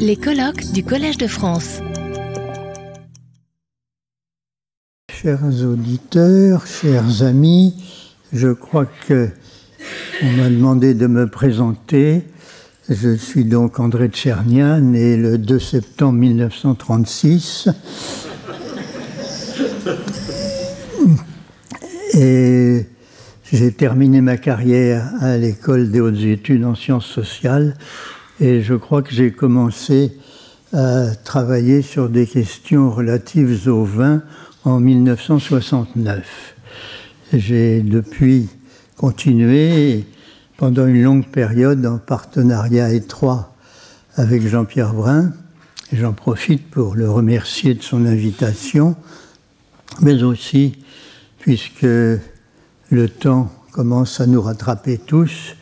[0.00, 1.80] Les colloques du Collège de France.
[5.08, 7.74] Chers auditeurs, chers amis,
[8.32, 9.28] je crois que
[10.22, 12.24] on m'a demandé de me présenter.
[12.88, 17.68] Je suis donc André Tchernia, né le 2 septembre 1936.
[22.14, 22.86] Et
[23.52, 27.76] j'ai terminé ma carrière à l'école des hautes études en sciences sociales
[28.40, 30.12] et je crois que j'ai commencé
[30.72, 34.22] à travailler sur des questions relatives au vin
[34.64, 36.54] en 1969.
[37.32, 38.48] J'ai depuis
[38.96, 40.04] continué
[40.58, 43.54] pendant une longue période en partenariat étroit
[44.16, 45.32] avec Jean-Pierre Brun.
[45.92, 48.96] J'en profite pour le remercier de son invitation,
[50.02, 50.78] mais aussi
[51.38, 55.55] puisque le temps commence à nous rattraper tous,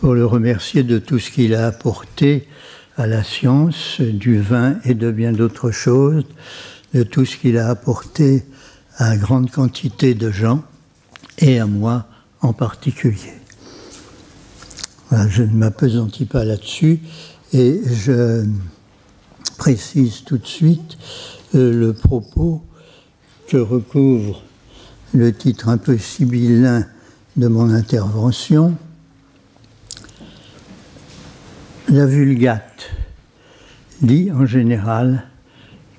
[0.00, 2.46] pour le remercier de tout ce qu'il a apporté
[2.96, 6.24] à la science du vin et de bien d'autres choses,
[6.94, 8.44] de tout ce qu'il a apporté
[8.96, 10.62] à grande quantité de gens
[11.38, 12.06] et à moi
[12.40, 13.34] en particulier.
[15.10, 17.00] je ne m'apesantis pas là-dessus
[17.52, 18.44] et je
[19.56, 20.96] précise tout de suite
[21.54, 22.62] euh, le propos
[23.48, 24.42] que recouvre
[25.14, 26.84] le titre un peu sibyllin
[27.36, 28.76] de mon intervention,
[31.90, 32.90] la Vulgate
[34.02, 35.24] dit en général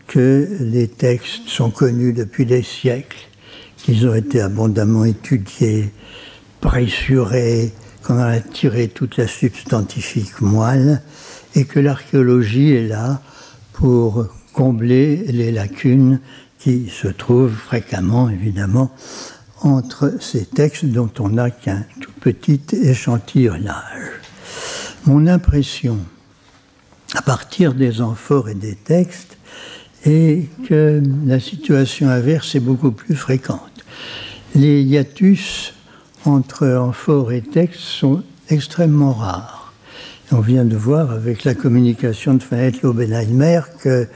[0.07, 3.17] que les textes sont connus depuis des siècles,
[3.77, 5.91] qu'ils ont été abondamment étudiés,
[6.61, 7.73] pressurés,
[8.03, 11.01] qu'on a tiré toute la substantifique moelle,
[11.55, 13.21] et que l'archéologie est là
[13.73, 16.19] pour combler les lacunes
[16.59, 18.91] qui se trouvent fréquemment, évidemment,
[19.61, 24.18] entre ces textes dont on n'a qu'un tout petit échantillonnage.
[25.09, 25.97] Mon impression,
[27.15, 29.39] à partir des amphores et des textes,
[30.05, 33.83] est que la situation inverse est beaucoup plus fréquente.
[34.53, 35.73] Les hiatus
[36.25, 39.73] entre amphores et textes sont extrêmement rares.
[40.31, 44.07] On vient de voir avec la communication de Fenêtre Lobenheimer que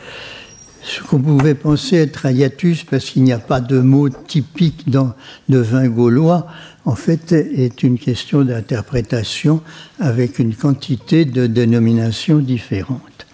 [0.84, 4.90] ce qu'on pouvait penser être un hiatus parce qu'il n'y a pas de mot typique
[4.90, 5.14] dans,
[5.50, 6.48] de vin gaulois,
[6.86, 9.62] en fait, est une question d'interprétation
[10.00, 13.26] avec une quantité de dénominations différentes.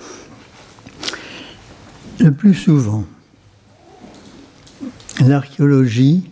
[2.20, 3.06] Le plus souvent,
[5.26, 6.30] l'archéologie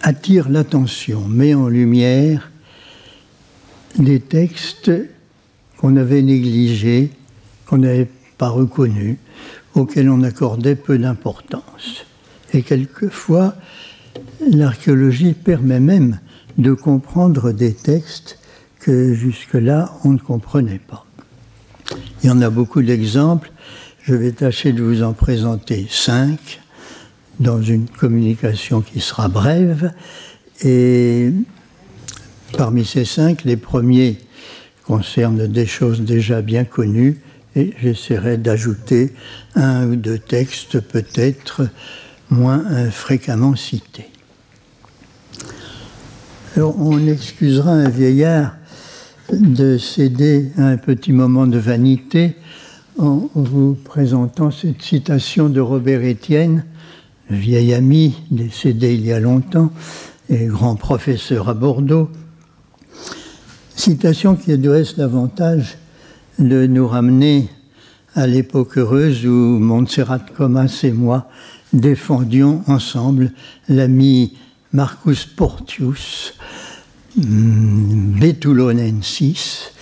[0.00, 2.50] attire l'attention, met en lumière
[3.98, 4.92] des textes
[5.76, 7.10] qu'on avait négligés,
[7.66, 8.08] qu'on n'avait
[8.38, 9.16] pas reconnus,
[9.78, 12.04] auxquels on accordait peu d'importance.
[12.52, 13.54] Et quelquefois,
[14.50, 16.18] l'archéologie permet même
[16.56, 18.38] de comprendre des textes
[18.80, 21.06] que jusque-là on ne comprenait pas.
[22.22, 23.52] Il y en a beaucoup d'exemples.
[24.02, 26.60] Je vais tâcher de vous en présenter cinq
[27.38, 29.92] dans une communication qui sera brève.
[30.62, 31.30] Et
[32.56, 34.18] parmi ces cinq, les premiers
[34.84, 37.20] concernent des choses déjà bien connues
[37.80, 39.12] j'essaierai d'ajouter
[39.54, 41.68] un ou deux textes peut-être
[42.30, 44.10] moins fréquemment cités
[46.60, 48.54] on excusera un vieillard
[49.32, 52.36] de céder à un petit moment de vanité
[52.98, 56.64] en vous présentant cette citation de Robert Étienne,
[57.30, 59.70] vieil ami décédé il y a longtemps
[60.28, 62.10] et grand professeur à Bordeaux.
[63.76, 65.78] Citation qui adresse l'avantage
[66.38, 67.48] de nous ramener
[68.14, 71.28] à l'époque heureuse où Montserrat Comas et moi
[71.72, 73.32] défendions ensemble
[73.68, 74.36] l'ami
[74.72, 76.34] Marcus Portius
[77.16, 79.72] mm, betulonensis,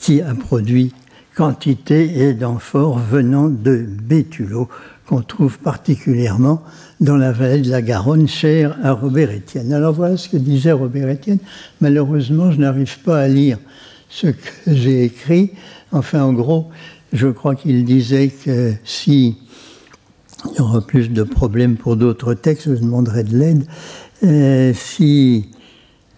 [0.00, 0.92] qui a produit
[1.34, 4.68] quantité d'amphores venant de Bétulo,
[5.06, 6.62] qu'on trouve particulièrement
[7.00, 9.72] dans la vallée de la Garonne, chère à Robert Étienne.
[9.72, 11.38] Alors voilà ce que disait Robert Étienne.
[11.80, 13.58] Malheureusement, je n'arrive pas à lire
[14.08, 15.50] ce que j'ai écrit.
[15.96, 16.66] Enfin, en gros,
[17.14, 19.36] je crois qu'il disait que si
[20.44, 23.66] il y aura plus de problèmes pour d'autres textes, je demanderai de l'aide.
[24.22, 25.46] Euh, si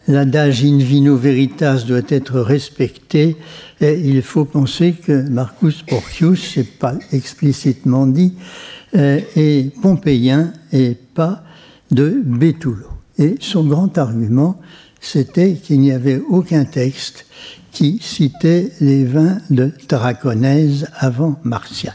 [0.09, 3.37] l'adage in vino veritas doit être respecté,
[3.83, 8.35] euh, il faut penser que Marcus Porcius, c'est pas explicitement dit,
[8.97, 11.45] euh, est pompéien et pas
[11.93, 12.89] de Bétulo.
[13.17, 14.61] Et son grand argument,
[15.01, 17.27] c'était qu'il n'y avait aucun texte
[18.01, 21.95] citait les vins de Tarraconèse avant Martial,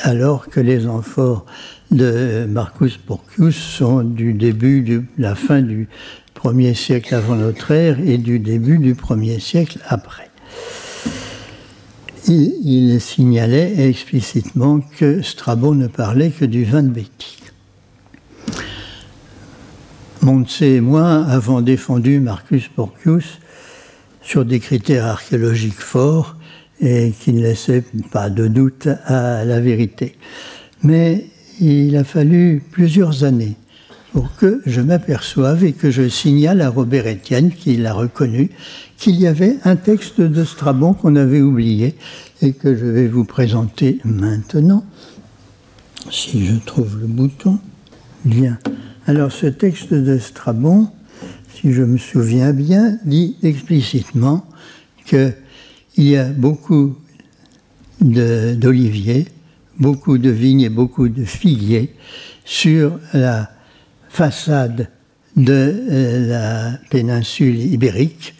[0.00, 1.44] alors que les amphores
[1.90, 5.88] de Marcus Porcius sont du début de la fin du
[6.32, 10.30] premier siècle avant notre ère et du début du premier siècle après.
[12.26, 17.52] il, signalait explicitement que Strabon ne parlait que du vin de Bétique.
[20.22, 23.38] Montse et moi avons défendu Marcus Porcius
[24.28, 26.36] sur des critères archéologiques forts
[26.82, 27.82] et qui ne laissaient
[28.12, 30.16] pas de doute à la vérité.
[30.82, 31.24] Mais
[31.62, 33.56] il a fallu plusieurs années
[34.12, 38.50] pour que je m'aperçoive et que je signale à Robert Etienne, qui l'a reconnu,
[38.98, 41.94] qu'il y avait un texte de Strabon qu'on avait oublié
[42.42, 44.84] et que je vais vous présenter maintenant.
[46.10, 47.58] Si je trouve le bouton.
[48.26, 48.58] Bien.
[49.06, 50.88] Alors ce texte de Strabon,
[51.60, 54.46] si je me souviens bien, dit explicitement
[55.04, 55.34] qu'il
[55.96, 56.96] y a beaucoup
[58.00, 59.26] d'oliviers,
[59.78, 61.94] beaucoup de vignes et beaucoup de figuiers
[62.44, 63.50] sur la
[64.08, 64.88] façade
[65.36, 68.34] de euh, la péninsule ibérique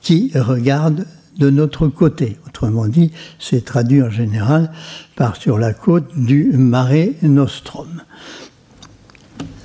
[0.00, 1.06] qui regarde
[1.38, 2.38] de notre côté.
[2.46, 4.70] Autrement dit, c'est traduit en général
[5.16, 8.02] par sur la côte du Mare Nostrum.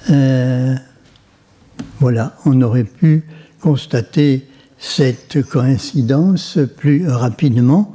[0.10, 0.76] Euh,
[2.00, 3.24] voilà, on aurait pu
[3.62, 4.48] constater
[4.78, 7.94] cette coïncidence plus rapidement,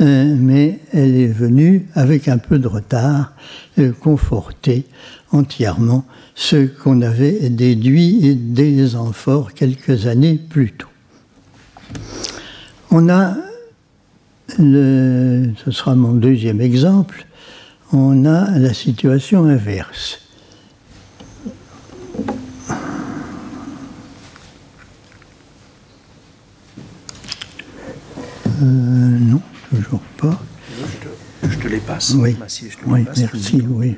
[0.00, 3.32] euh, mais elle est venue avec un peu de retard
[3.78, 4.86] euh, conforter
[5.30, 10.88] entièrement ce qu'on avait déduit des amphores quelques années plus tôt.
[12.90, 13.36] On a,
[14.58, 17.26] ce sera mon deuxième exemple,
[17.92, 20.21] on a la situation inverse.
[28.64, 30.40] Non, toujours pas.
[31.42, 32.14] Je te, les passe.
[32.14, 32.36] Oui,
[32.86, 33.96] oui merci, oui.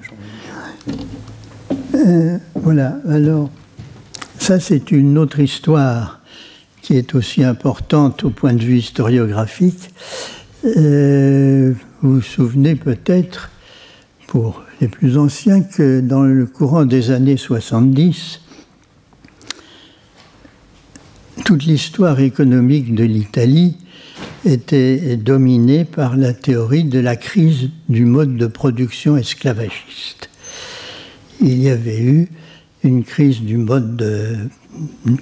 [1.95, 3.51] Euh, voilà, alors,
[4.39, 6.21] ça c'est une autre histoire
[6.83, 9.91] qui est aussi importante au point de vue historiographique.
[10.65, 13.51] Euh, vous vous souvenez peut-être,
[14.27, 18.41] pour les plus anciens, que dans le courant des années 70,
[21.45, 23.77] toute l'histoire économique de l'Italie
[24.45, 30.31] était dominée par la théorie de la crise du mode de production esclavagiste.
[31.41, 32.29] Il y avait eu
[32.83, 34.37] une crise du mode de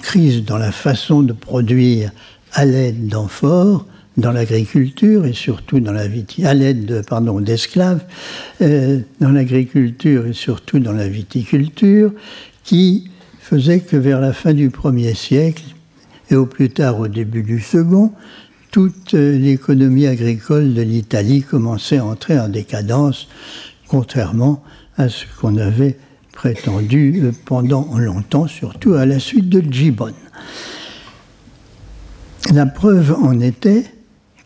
[0.00, 2.10] crise dans la façon de produire
[2.52, 3.86] à l'aide d'amphores
[4.16, 6.06] dans l'agriculture et surtout dans la
[6.44, 8.04] à l'aide pardon d'esclaves
[8.60, 12.12] euh, dans l'agriculture et surtout dans la viticulture
[12.62, 13.10] qui
[13.40, 15.64] faisait que vers la fin du premier siècle
[16.30, 18.12] et au plus tard au début du second
[18.72, 23.28] toute l'économie agricole de l'Italie commençait à entrer en décadence
[23.86, 24.64] contrairement
[24.96, 25.98] à ce qu'on avait
[26.32, 30.14] prétendu euh, pendant longtemps, surtout à la suite de Gibbon.
[32.52, 33.84] La preuve en était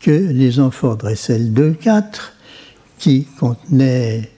[0.00, 2.32] que les amphores Dressel 2-4,
[2.98, 4.28] qui contenaient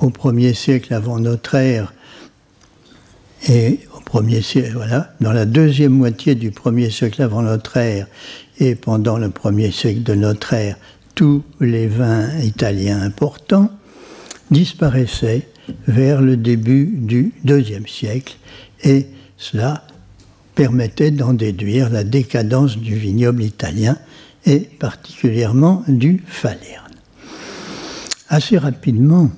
[0.00, 1.92] au premier siècle avant notre ère
[3.48, 8.06] et au premier siècle, voilà, dans la deuxième moitié du premier siècle avant notre ère
[8.60, 10.76] et pendant le premier siècle de notre ère,
[11.14, 13.70] tous les vins italiens importants
[14.50, 15.48] disparaissaient
[15.88, 18.36] vers le début du deuxième siècle,
[18.84, 19.84] et cela
[20.54, 23.96] permettait d'en déduire la décadence du vignoble italien
[24.44, 26.94] et particulièrement du Falerne.
[28.28, 29.30] Assez rapidement,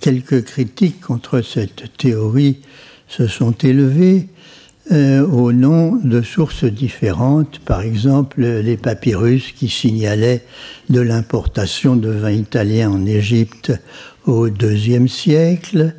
[0.00, 2.60] quelques critiques contre cette théorie
[3.08, 4.28] se sont élevées
[4.92, 10.44] euh, au nom de sources différentes, par exemple les papyrus qui signalaient
[10.90, 13.72] de l'importation de vin italien en Égypte
[14.26, 15.94] au IIe siècle,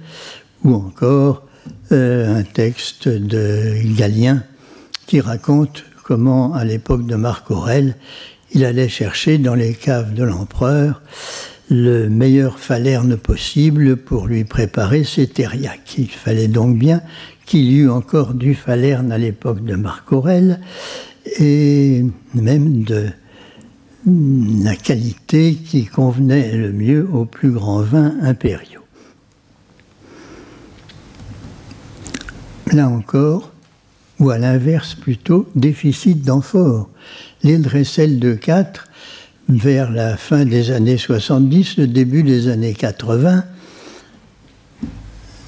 [0.63, 1.43] ou encore
[1.91, 4.43] euh, un texte de Galien
[5.05, 7.95] qui raconte comment, à l'époque de Marc Aurèle,
[8.53, 11.01] il allait chercher dans les caves de l'empereur
[11.69, 15.95] le meilleur falerne possible pour lui préparer ses terriacs.
[15.97, 17.01] Il fallait donc bien
[17.47, 20.59] qu'il y eût encore du falerne à l'époque de Marc Aurèle
[21.39, 23.07] et même de
[24.05, 28.83] la qualité qui convenait le mieux aux plus grands vins impériaux.
[32.73, 33.53] Là encore,
[34.19, 36.89] ou à l'inverse plutôt, déficit d'amphore.
[37.43, 38.87] Les Dressel de 4,
[39.47, 43.45] vers la fin des années 70, le début des années 80,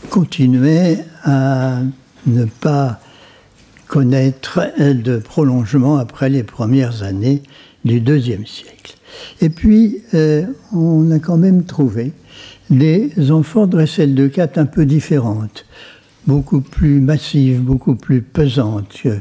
[0.10, 1.82] continuaient à
[2.26, 3.00] ne pas
[3.88, 7.42] connaître de prolongement après les premières années
[7.86, 8.96] du deuxième siècle.
[9.42, 12.14] Et puis, euh, on a quand même trouvé
[12.70, 15.66] des enfants Dressel de 4 un peu différentes,
[16.28, 19.20] beaucoup plus massives, beaucoup plus pesantes, que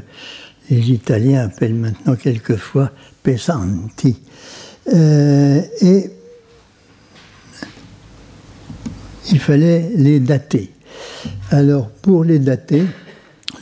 [0.69, 2.91] les Italiens appellent maintenant quelquefois
[3.23, 4.17] pesanti.
[4.93, 6.11] Euh, et
[9.31, 10.71] il fallait les dater.
[11.51, 12.83] Alors, pour les dater,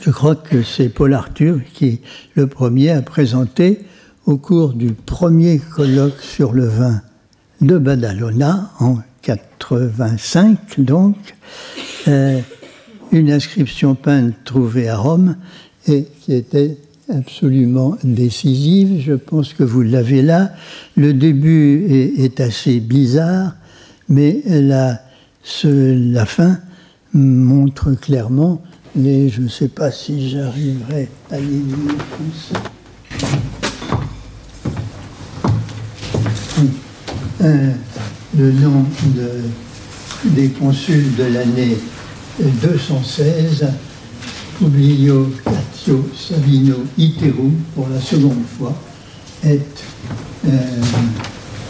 [0.00, 2.00] je crois que c'est Paul Arthur qui,
[2.34, 3.80] le premier, a présenté
[4.26, 7.02] au cours du premier colloque sur le vin
[7.60, 11.16] de Badalona, en 85 donc,
[12.06, 12.40] euh,
[13.10, 15.36] une inscription peinte trouvée à Rome
[15.86, 16.76] et qui était
[17.08, 19.00] absolument décisive.
[19.00, 20.52] Je pense que vous l'avez là.
[20.96, 21.86] Le début
[22.18, 23.54] est, assez bizarre,
[24.08, 25.00] mais la,
[25.64, 26.58] la fin
[27.14, 28.62] montre clairement
[28.96, 29.28] les.
[29.28, 31.74] Je ne sais pas si j'arriverai à lire
[36.56, 36.70] comme
[37.42, 37.72] euh,
[38.36, 38.84] le nom
[39.14, 39.30] de,
[40.30, 41.78] des consuls de l'année
[42.40, 43.66] 216,
[44.58, 48.74] Publio Catio Savino Iterum, pour la seconde fois,
[49.44, 49.60] est
[50.46, 50.50] euh,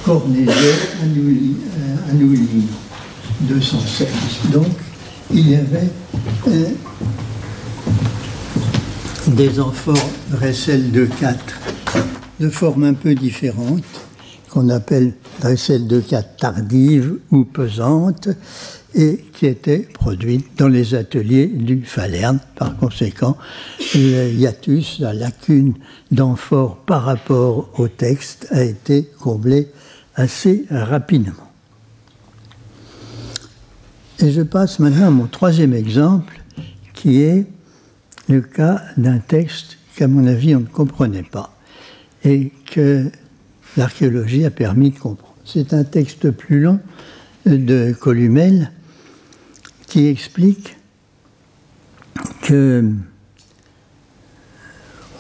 [0.05, 0.53] Cornelio
[1.03, 1.57] Annuli,
[3.43, 4.07] 216.
[4.07, 4.73] Euh, Donc,
[5.31, 5.91] il y avait
[9.29, 11.39] des amphores Dressel de 4
[12.41, 13.85] de forme un peu différente,
[14.51, 18.29] qu'on appelle Dressel de 4 tardive ou pesante,
[18.95, 22.39] et qui étaient produites dans les ateliers du Falerne.
[22.57, 23.37] Par conséquent,
[23.95, 25.75] le hiatus, la lacune
[26.11, 29.69] d'amphore par rapport au texte a été comblé
[30.15, 31.48] assez rapidement.
[34.21, 36.43] Et je passe maintenant à mon troisième exemple,
[36.93, 37.47] qui est
[38.29, 41.57] le cas d'un texte qu'à mon avis on ne comprenait pas
[42.25, 43.11] et que
[43.77, 45.35] l'archéologie a permis de comprendre.
[45.45, 46.81] C'est un texte plus long
[47.47, 48.73] de Columel
[49.87, 50.77] qui explique
[52.43, 52.91] que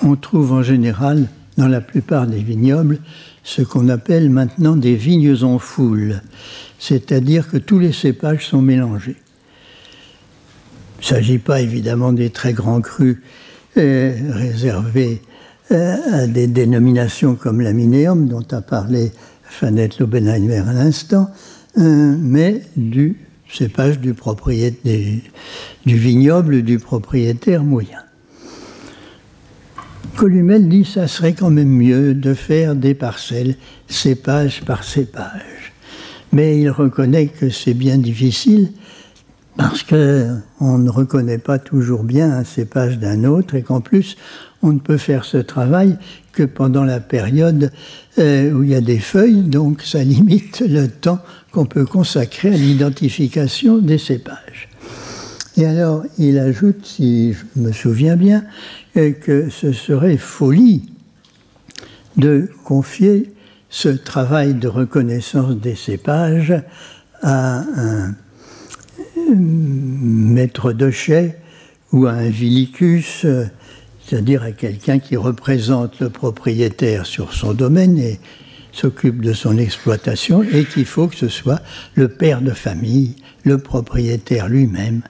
[0.02, 3.00] on trouve en général dans la plupart des vignobles
[3.42, 6.22] ce qu'on appelle maintenant des vignes en foule,
[6.78, 9.16] c'est-à-dire que tous les cépages sont mélangés.
[10.98, 13.18] Il ne s'agit pas évidemment des très grands crus
[13.76, 15.22] euh, réservés
[15.72, 19.12] euh, à des dénominations comme la Minéum, dont a parlé
[19.42, 21.30] Fanette Lobenheimer à l'instant,
[21.78, 23.16] euh, mais du
[23.50, 25.20] cépage du, propriétaire,
[25.86, 28.00] du vignoble du propriétaire moyen.
[30.18, 33.54] Columel dit que ça serait quand même mieux de faire des parcelles
[33.86, 35.72] cépage par cépage.
[36.32, 38.72] Mais il reconnaît que c'est bien difficile
[39.56, 44.16] parce qu'on ne reconnaît pas toujours bien un cépage d'un autre et qu'en plus,
[44.60, 45.96] on ne peut faire ce travail
[46.32, 47.70] que pendant la période
[48.18, 51.20] euh, où il y a des feuilles, donc ça limite le temps
[51.52, 54.68] qu'on peut consacrer à l'identification des cépages.
[55.58, 58.44] Et alors, il ajoute, si je me souviens bien,
[58.98, 60.90] euh, que ce serait folie
[62.16, 63.32] de confier
[63.70, 66.54] ce travail de reconnaissance des cépages
[67.22, 68.14] à un
[69.34, 71.38] maître de chais
[71.92, 73.26] ou à un villicus,
[74.04, 78.18] c'est-à-dire à quelqu'un qui représente le propriétaire sur son domaine et
[78.72, 81.60] s'occupe de son exploitation et qu'il faut que ce soit
[81.94, 85.02] le père de famille, le propriétaire lui-même,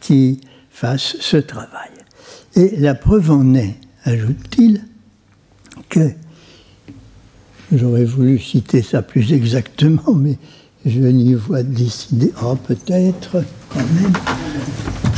[0.00, 1.99] qui fasse ce travail.
[2.56, 4.82] Et la preuve en est, ajoute-t-il,
[5.88, 6.10] que
[7.72, 10.38] j'aurais voulu citer ça plus exactement, mais
[10.84, 14.12] je n'y vois décider, oh peut-être quand même,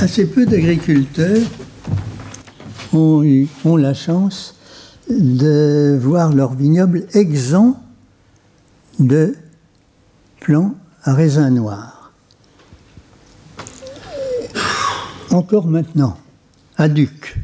[0.01, 1.47] assez peu d'agriculteurs
[2.93, 3.25] ont
[3.65, 4.57] ont la chance
[5.09, 7.81] de voir leur vignoble exempt
[8.99, 9.35] de
[10.41, 10.75] plants
[11.05, 12.13] à raisin noir.
[15.31, 16.19] Encore maintenant,
[16.77, 17.37] à Duc.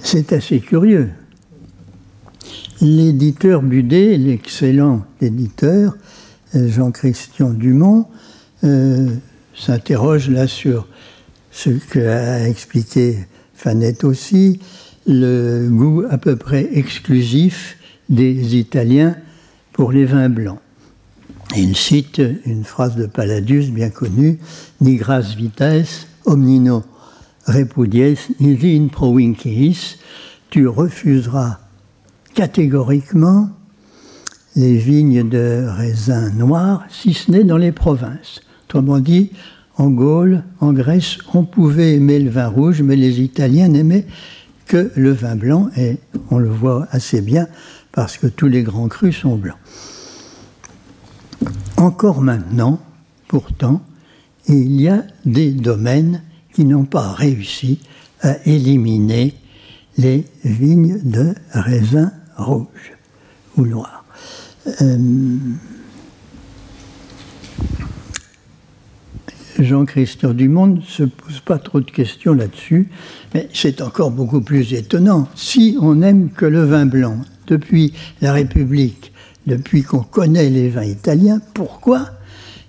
[0.00, 1.10] C'est assez curieux.
[2.80, 5.96] L'éditeur Budet, l'excellent éditeur,
[6.54, 8.06] Jean-Christian Dumont,
[8.64, 9.08] euh,
[9.54, 10.88] s'interroge là sur
[11.50, 13.18] ce qu'a expliqué
[13.54, 14.60] Fanette aussi,
[15.06, 17.76] le goût à peu près exclusif
[18.08, 19.16] des Italiens
[19.72, 20.60] pour les vins blancs.
[21.56, 24.38] il cite une phrase de Palladius bien connue
[24.80, 26.84] Nigras vites omnino
[27.46, 29.98] repudies nisi in provinciis
[30.50, 31.58] tu refuseras
[32.34, 33.50] catégoriquement
[34.56, 38.40] les vignes de raisin noir, si ce n'est dans les provinces.
[38.64, 39.30] Autrement dit,
[39.76, 44.06] en Gaule, en Grèce, on pouvait aimer le vin rouge, mais les Italiens n'aimaient
[44.66, 45.98] que le vin blanc, et
[46.30, 47.46] on le voit assez bien
[47.92, 49.58] parce que tous les grands crus sont blancs.
[51.76, 52.80] Encore maintenant,
[53.28, 53.82] pourtant,
[54.46, 56.22] il y a des domaines
[56.64, 57.78] n'ont pas réussi
[58.22, 59.34] à éliminer
[59.98, 62.92] les vignes de raisin rouge
[63.56, 64.04] ou noir.
[64.80, 64.96] Euh,
[69.58, 72.88] Jean-Christophe Dumont ne se pose pas trop de questions là-dessus,
[73.34, 75.28] mais c'est encore beaucoup plus étonnant.
[75.34, 79.12] Si on n'aime que le vin blanc, depuis la République,
[79.46, 82.06] depuis qu'on connaît les vins italiens, pourquoi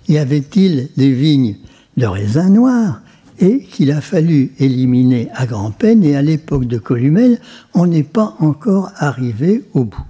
[0.08, 1.56] y avait-il des vignes
[1.96, 3.00] de raisin noir
[3.42, 7.40] et qu'il a fallu éliminer à grand-peine et à l'époque de Columel,
[7.74, 10.06] on n'est pas encore arrivé au bout.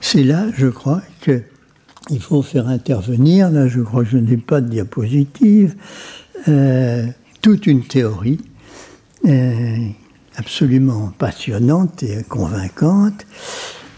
[0.00, 1.42] C'est là, je crois, que
[2.10, 5.74] il faut faire intervenir, là je crois que je n'ai pas de diapositive,
[6.48, 7.06] euh,
[7.40, 8.40] toute une théorie
[9.26, 9.76] euh,
[10.36, 13.26] absolument passionnante et convaincante,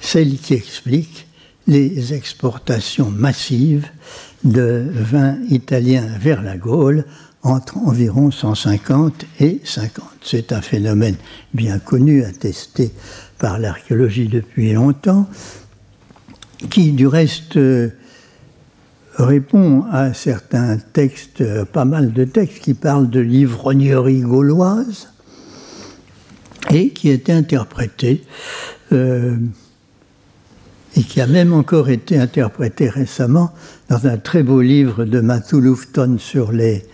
[0.00, 1.26] celle qui explique
[1.66, 3.88] les exportations massives
[4.45, 7.04] de vins italiens vers la Gaule
[7.47, 10.05] entre environ 150 et 50.
[10.23, 11.15] C'est un phénomène
[11.55, 12.91] bien connu, attesté
[13.38, 15.29] par l'archéologie depuis longtemps,
[16.71, 17.91] qui du reste euh,
[19.15, 25.09] répond à certains textes, euh, pas mal de textes qui parlent de l'ivrognerie gauloise
[26.71, 28.25] et qui était interprété
[28.93, 29.37] euh,
[30.97, 33.53] et qui a même encore été interprété récemment
[33.88, 36.85] dans un très beau livre de Matthew Lufton sur les,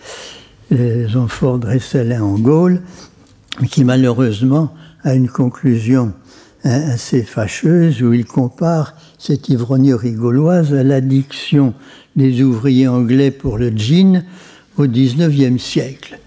[0.73, 2.81] les amphores dressélins en Gaule,
[3.69, 6.13] qui malheureusement a une conclusion
[6.63, 11.73] assez fâcheuse où il compare cette ivrognerie gauloise à l'addiction
[12.15, 14.23] des ouvriers anglais pour le gin
[14.77, 16.19] au XIXe siècle.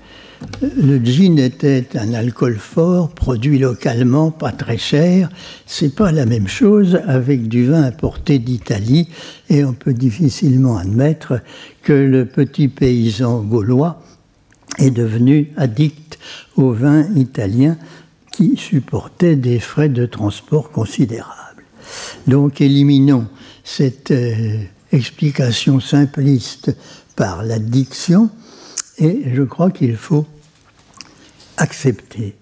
[0.61, 5.31] Le gin était un alcool fort, produit localement, pas très cher.
[5.65, 9.09] C'est pas la même chose avec du vin importé d'Italie
[9.49, 11.41] et on peut difficilement admettre
[11.83, 14.03] que le petit paysan gaulois
[14.79, 16.19] est devenu addict
[16.57, 17.77] au vin italien
[18.33, 21.65] qui supportait des frais de transport considérables.
[22.27, 23.29] Donc éliminons
[23.65, 24.59] cette euh,
[24.93, 26.77] explication simpliste
[27.17, 28.31] par l'addiction
[28.99, 30.27] et je crois qu'il faut
[31.57, 32.37] accepter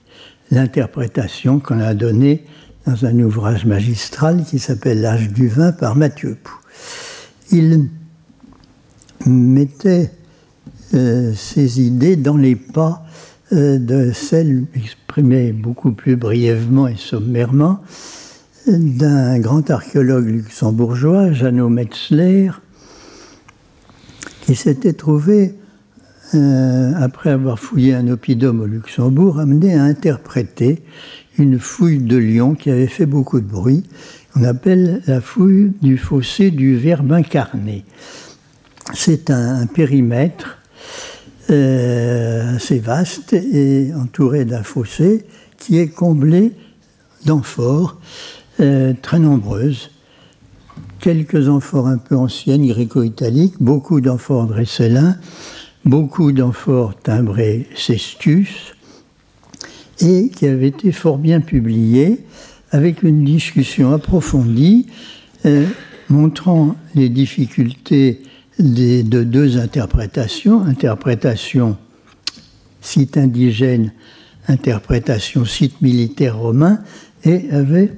[0.50, 2.44] l'interprétation qu'on a donnée
[2.86, 6.54] dans un ouvrage magistral qui s'appelle L'âge du vin par Mathieu Pou.
[7.50, 7.88] Il
[9.26, 10.10] mettait
[11.34, 13.04] ses idées dans les pas
[13.52, 17.80] euh, de celles exprimées beaucoup plus brièvement et sommairement
[18.66, 22.50] d'un grand archéologue luxembourgeois, Jeannot Metzler,
[24.40, 25.54] qui s'était trouvé,
[26.34, 30.82] euh, après avoir fouillé un oppidum au Luxembourg, amené à interpréter
[31.38, 33.84] une fouille de lion qui avait fait beaucoup de bruit.
[34.34, 37.84] On appelle la fouille du fossé du Verbe incarné.
[38.94, 40.63] C'est un, périmètre euh,
[41.48, 45.24] assez vaste et entouré d'un fossé
[45.58, 46.52] qui est comblé
[47.24, 47.98] d'amphores
[48.60, 49.90] euh, très nombreuses.
[51.00, 55.16] Quelques amphores un peu anciennes, gréco-italiques, beaucoup d'amphores dressélins,
[55.84, 58.74] beaucoup d'amphores timbrés cestus,
[60.00, 62.20] et qui avaient été fort bien publiés,
[62.70, 64.86] avec une discussion approfondie
[65.46, 65.66] euh,
[66.08, 68.22] montrant les difficultés
[68.58, 71.76] de deux interprétations, interprétation
[72.80, 73.92] site indigène,
[74.46, 76.80] interprétation site militaire romain,
[77.24, 77.92] et avait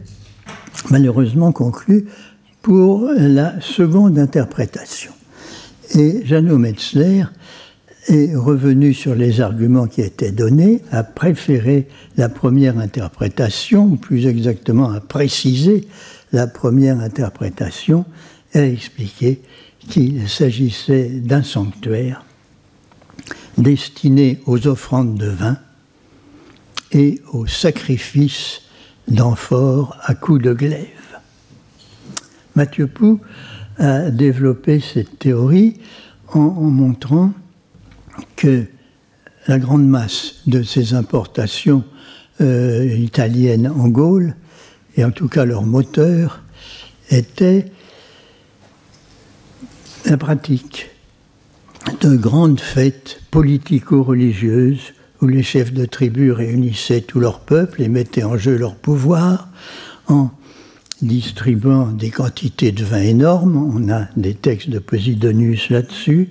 [0.91, 2.07] malheureusement conclu
[2.63, 5.13] pour la seconde interprétation.
[5.95, 7.25] Et Jeannot Metzler
[8.09, 14.27] est revenu sur les arguments qui étaient donnés, a préféré la première interprétation, ou plus
[14.27, 15.89] exactement a précisé
[16.33, 18.05] la première interprétation,
[18.55, 19.43] et a expliqué
[19.89, 22.25] qu'il s'agissait d'un sanctuaire
[23.59, 25.59] destiné aux offrandes de vin
[26.93, 28.63] et aux sacrifices
[29.09, 31.19] d'amphores à coups de glaive.
[32.55, 33.21] Mathieu Pou
[33.79, 35.79] a développé cette théorie
[36.29, 37.33] en, montrant
[38.37, 38.65] que
[39.47, 41.85] la grande masse de ces importations
[42.41, 44.35] euh, italiennes en Gaule,
[44.97, 46.43] et en tout cas leur moteur,
[47.11, 47.71] était
[50.07, 50.91] la pratique
[52.01, 58.23] de grandes fêtes politico-religieuses où les chefs de tribu réunissaient tout leur peuple et mettaient
[58.23, 59.49] en jeu leur pouvoir.
[60.07, 60.31] En
[61.03, 66.29] distribuant des quantités de vin énormes, on a des textes de Posidonius là-dessus,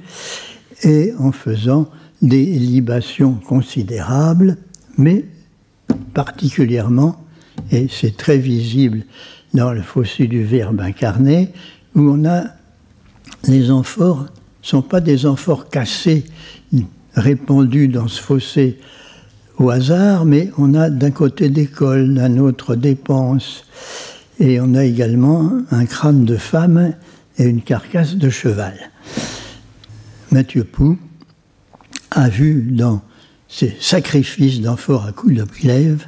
[0.83, 1.89] et en faisant
[2.21, 4.57] des libations considérables,
[4.97, 5.25] mais
[6.13, 7.21] particulièrement,
[7.71, 9.03] et c'est très visible
[9.53, 11.49] dans le fossé du Verbe incarné,
[11.93, 12.45] où on a
[13.47, 14.27] les amphores, ne
[14.67, 16.25] sont pas des amphores cassés
[17.15, 18.77] répandus dans ce fossé
[19.57, 22.97] au hasard, mais on a d'un côté des cols, d'un autre des
[24.39, 26.93] et on a également un crâne de femme
[27.37, 28.73] et une carcasse de cheval.
[30.31, 30.97] Mathieu Pou
[32.11, 33.01] a vu dans
[33.47, 36.05] ces sacrifices d'amphores à coups de glaive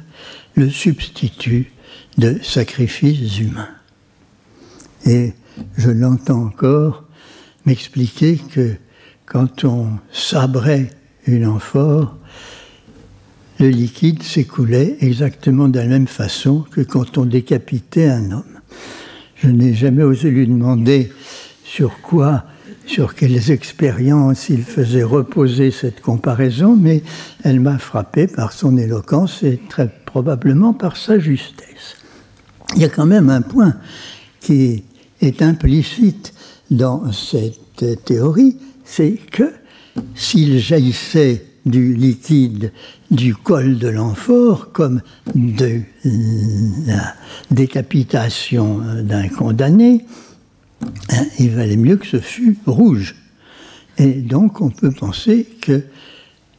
[0.54, 1.72] le substitut
[2.18, 3.68] de sacrifices humains.
[5.06, 5.32] Et
[5.76, 7.07] je l'entends encore
[7.68, 8.76] m'expliquer que
[9.26, 10.90] quand on sabrait
[11.26, 12.16] une amphore,
[13.60, 18.60] le liquide s'écoulait exactement de la même façon que quand on décapitait un homme.
[19.36, 21.12] Je n'ai jamais osé lui demander
[21.62, 22.44] sur quoi,
[22.86, 27.02] sur quelles expériences il faisait reposer cette comparaison, mais
[27.44, 31.98] elle m'a frappé par son éloquence et très probablement par sa justesse.
[32.76, 33.74] Il y a quand même un point
[34.40, 34.84] qui
[35.20, 36.32] est implicite
[36.70, 39.52] dans cette théorie, c'est que
[40.14, 42.72] s'il jaillissait du liquide
[43.10, 45.02] du col de l'amphore comme
[45.34, 45.80] de
[46.86, 47.14] la
[47.50, 50.04] décapitation d'un condamné,
[51.10, 53.16] hein, il valait mieux que ce fût rouge.
[53.98, 55.82] Et donc on peut penser que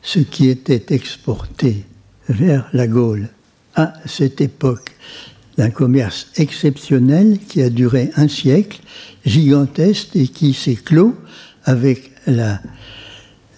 [0.01, 1.85] ce qui était exporté
[2.27, 3.29] vers la Gaule
[3.75, 4.91] à cette époque
[5.59, 8.79] d'un commerce exceptionnel qui a duré un siècle,
[9.25, 11.13] gigantesque et qui s'est clos
[11.65, 12.61] avec la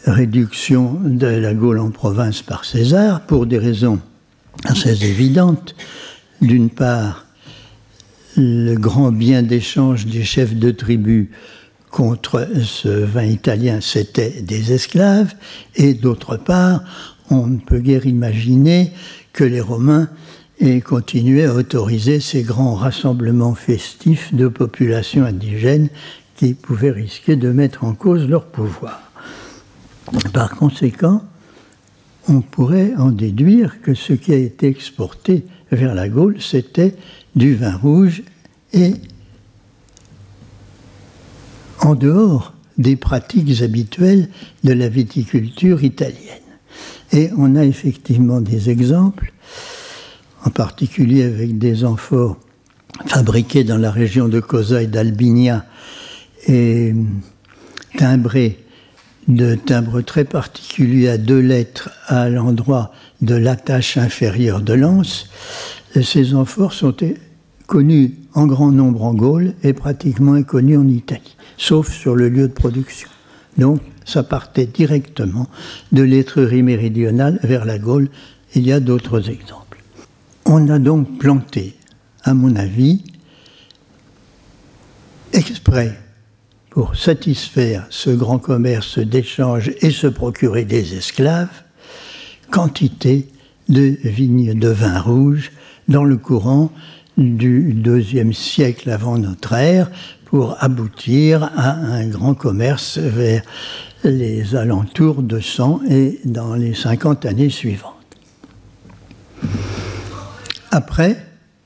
[0.07, 3.99] réduction de la Gaule en province par César pour des raisons
[4.65, 5.75] assez évidentes.
[6.41, 7.27] D'une part,
[8.35, 11.29] le grand bien d'échange des chefs de tribu
[11.91, 15.35] contre ce vin italien, c'était des esclaves,
[15.75, 16.83] et d'autre part,
[17.29, 18.91] on ne peut guère imaginer
[19.33, 20.09] que les Romains
[20.61, 25.89] aient continué à autoriser ces grands rassemblements festifs de populations indigènes
[26.35, 29.11] qui pouvaient risquer de mettre en cause leur pouvoir.
[30.33, 31.23] Par conséquent,
[32.27, 36.95] on pourrait en déduire que ce qui a été exporté vers la Gaule, c'était
[37.35, 38.23] du vin rouge
[38.73, 38.93] et
[41.79, 44.29] en dehors des pratiques habituelles
[44.63, 46.17] de la viticulture italienne.
[47.11, 49.33] Et on a effectivement des exemples,
[50.43, 52.37] en particulier avec des amphores
[53.05, 55.65] fabriqués dans la région de Cosa et d'Albinia
[56.47, 56.93] et
[57.97, 58.59] timbrés
[59.27, 65.29] de timbre très particulier à deux lettres à l'endroit de l'attache inférieure de l'anse.
[66.01, 66.95] Ces amphores sont
[67.67, 72.47] connus en grand nombre en Gaule et pratiquement inconnus en Italie, sauf sur le lieu
[72.47, 73.09] de production.
[73.57, 75.47] Donc, ça partait directement
[75.91, 78.09] de l'étrerie méridionale vers la Gaule.
[78.55, 79.60] Il y a d'autres exemples.
[80.53, 81.75] On a donc planté,
[82.25, 83.05] à mon avis,
[85.31, 85.97] exprès
[86.69, 91.63] pour satisfaire ce grand commerce d'échange et se procurer des esclaves,
[92.49, 93.29] quantité
[93.69, 95.53] de vignes de vin rouge
[95.87, 96.69] dans le courant
[97.17, 99.89] du deuxième siècle avant notre ère
[100.25, 103.41] pour aboutir à un grand commerce vers
[104.03, 107.95] les alentours de 100 et dans les 50 années suivantes.
[110.71, 111.17] Après,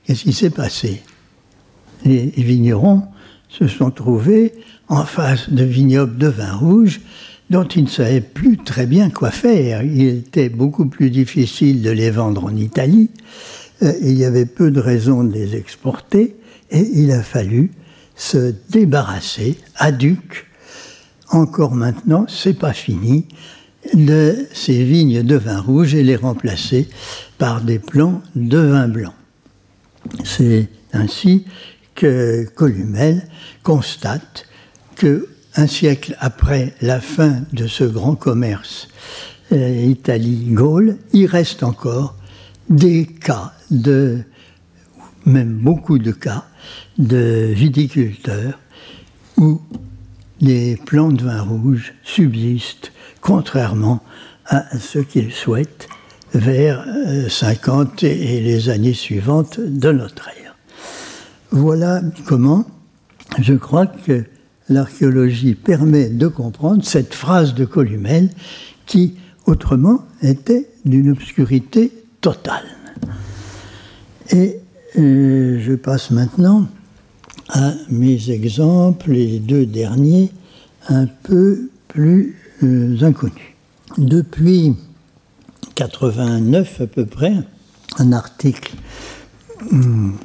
[0.04, 1.00] qu'est-ce qui s'est passé?
[2.04, 3.02] Les vignerons
[3.48, 4.52] se sont trouvés
[4.88, 7.00] en face de vignobles de vin rouge
[7.48, 9.82] dont ils ne savaient plus très bien quoi faire.
[9.82, 13.10] Il était beaucoup plus difficile de les vendre en Italie,
[13.82, 16.34] euh, il y avait peu de raisons de les exporter,
[16.70, 17.70] et il a fallu
[18.16, 20.46] se débarrasser à Duc.
[21.30, 23.26] Encore maintenant, c'est pas fini,
[23.94, 26.88] de ces vignes de vin rouge et les remplacer
[27.38, 29.14] par des plants de vin blanc.
[30.24, 31.44] C'est ainsi
[31.94, 33.26] que Columel
[33.62, 34.46] constate
[34.94, 38.88] que un siècle après la fin de ce grand commerce
[39.52, 42.14] euh, Italie-Gaule, il reste encore
[42.68, 44.20] des cas de,
[45.24, 46.44] même beaucoup de cas,
[46.98, 48.58] de viticulteurs
[49.38, 49.60] où
[50.40, 54.02] les plants de vin rouge subsistent, contrairement
[54.46, 55.88] à ce qu'ils souhaitent
[56.36, 56.84] vers
[57.28, 60.56] 50 euh, et les années suivantes de notre ère.
[61.50, 62.64] Voilà comment
[63.40, 64.24] je crois que
[64.68, 68.30] l'archéologie permet de comprendre cette phrase de Columel
[68.86, 69.14] qui,
[69.46, 72.64] autrement, était d'une obscurité totale.
[74.30, 74.58] Et
[74.98, 76.66] euh, je passe maintenant
[77.48, 80.30] à mes exemples, les deux derniers,
[80.88, 83.54] un peu plus euh, inconnus.
[83.98, 84.74] Depuis
[85.76, 87.34] 89 à peu près,
[87.98, 88.74] un article
[89.70, 90.16] hum,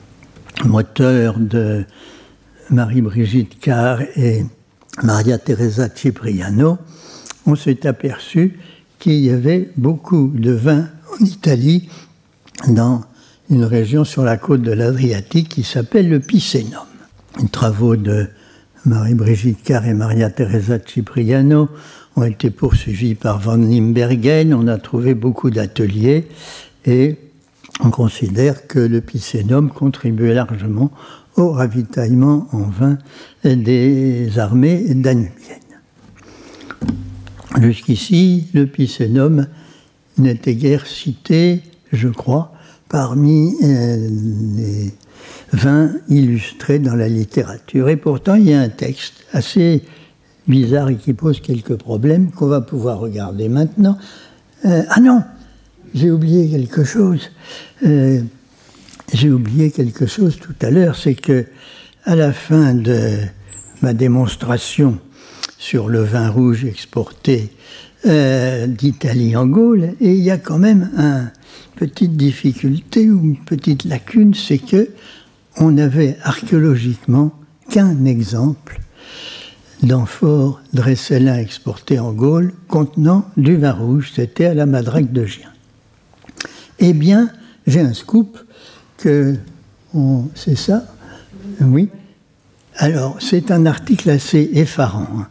[0.63, 1.83] moteur de
[2.69, 4.45] Marie-Brigitte Carr et
[5.03, 6.77] Maria Teresa Cipriano,
[7.45, 8.59] on s'est aperçu
[8.97, 11.89] qu'il y avait beaucoup de vin en Italie
[12.69, 13.01] dans
[13.49, 16.85] une région sur la côte de l'Adriatique qui s'appelle le Picénum.
[17.41, 18.29] Les travaux de
[18.85, 21.67] Marie-Brigitte Carr et Maria Teresa Cipriano
[22.15, 24.53] ont été poursuivis par Van Limbergen.
[24.53, 26.27] On a trouvé beaucoup d'ateliers
[26.85, 27.15] et
[27.83, 30.91] on considère que le Picénum contribuait largement
[31.35, 32.97] au ravitaillement en vin
[33.43, 35.59] des armées danubiennes.
[37.59, 39.47] Jusqu'ici, le Picénum
[40.17, 42.53] n'était guère cité, je crois,
[42.89, 44.09] parmi euh,
[44.57, 44.91] les
[45.53, 47.89] vins illustrés dans la littérature.
[47.89, 49.81] Et pourtant, il y a un texte assez
[50.47, 53.97] bizarre et qui pose quelques problèmes qu'on va pouvoir regarder maintenant.
[54.65, 55.23] Euh, ah non,
[55.93, 57.31] j'ai oublié quelque chose.
[57.85, 58.21] Euh,
[59.13, 61.45] j'ai oublié quelque chose tout à l'heure, c'est que
[62.05, 63.17] à la fin de
[63.81, 64.97] ma démonstration
[65.57, 67.51] sur le vin rouge exporté
[68.05, 71.29] euh, d'Italie en Gaule, il y a quand même une
[71.75, 74.89] petite difficulté ou une petite lacune, c'est que
[75.57, 77.31] on n'avait archéologiquement
[77.69, 78.80] qu'un exemple
[79.83, 85.49] d'amphore dressélin exporté en Gaule contenant du vin rouge, c'était à la Madrague de Gien.
[86.79, 87.29] Eh bien,
[87.67, 88.37] j'ai un scoop
[88.97, 89.35] que
[90.35, 90.83] c'est ça?
[91.59, 91.89] Oui.
[92.77, 95.27] Alors, c'est un article assez effarant hein,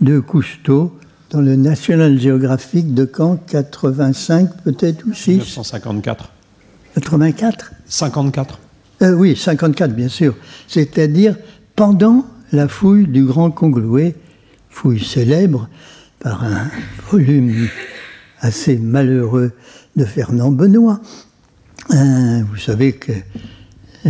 [0.00, 0.96] de Cousteau
[1.30, 6.30] dans le National Geographic de Caen, 85 peut-être ou 6 1954.
[6.94, 8.58] 84 54.
[9.02, 10.36] Euh, oui, 54 bien sûr.
[10.68, 11.36] C'est-à-dire
[11.74, 14.14] pendant la fouille du Grand Congloué,
[14.70, 15.68] fouille célèbre
[16.20, 16.70] par un
[17.10, 17.68] volume
[18.40, 19.52] assez malheureux
[19.96, 21.00] de Fernand Benoît.
[21.92, 23.12] Euh, vous savez que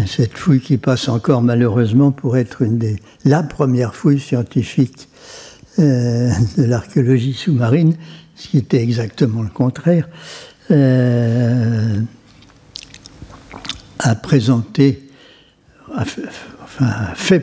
[0.07, 5.09] cette fouille qui passe encore malheureusement pour être une des, la première fouille scientifique
[5.79, 7.95] euh, de l'archéologie sous-marine,
[8.37, 10.09] ce qui était exactement le contraire,
[10.71, 12.01] euh,
[14.01, 15.09] a présenté,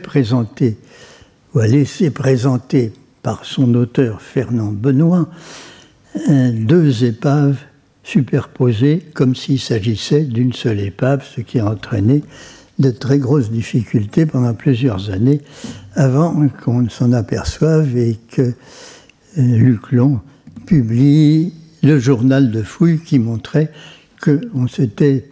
[0.04, 0.78] présenter,
[1.54, 2.92] ou a laissé présenter
[3.24, 5.30] par son auteur Fernand Benoît,
[6.30, 7.58] deux épaves
[8.04, 12.24] superposées comme s'il s'agissait d'une seule épave, ce qui a entraîné
[12.80, 15.42] de très grosses difficultés pendant plusieurs années
[15.94, 18.54] avant qu'on s'en aperçoive et que euh,
[19.38, 20.20] Luc Long
[20.66, 23.72] publie le journal de fouilles qui montrait
[24.22, 25.26] que on s'était,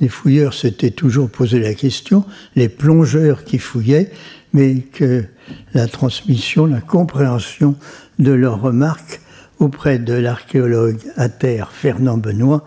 [0.00, 4.10] les fouilleurs s'étaient toujours posé la question, les plongeurs qui fouillaient,
[4.52, 5.24] mais que
[5.74, 7.74] la transmission, la compréhension
[8.18, 9.20] de leurs remarques
[9.58, 12.64] auprès de l'archéologue à terre Fernand Benoît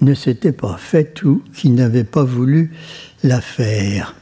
[0.00, 2.72] ne s'était pas faite ou qui n'avait pas voulu
[3.22, 4.14] la faire.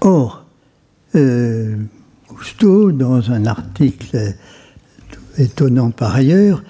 [0.00, 0.44] Or,
[1.14, 1.76] euh,
[2.28, 4.34] Cousteau, dans un article
[5.38, 6.62] étonnant par ailleurs,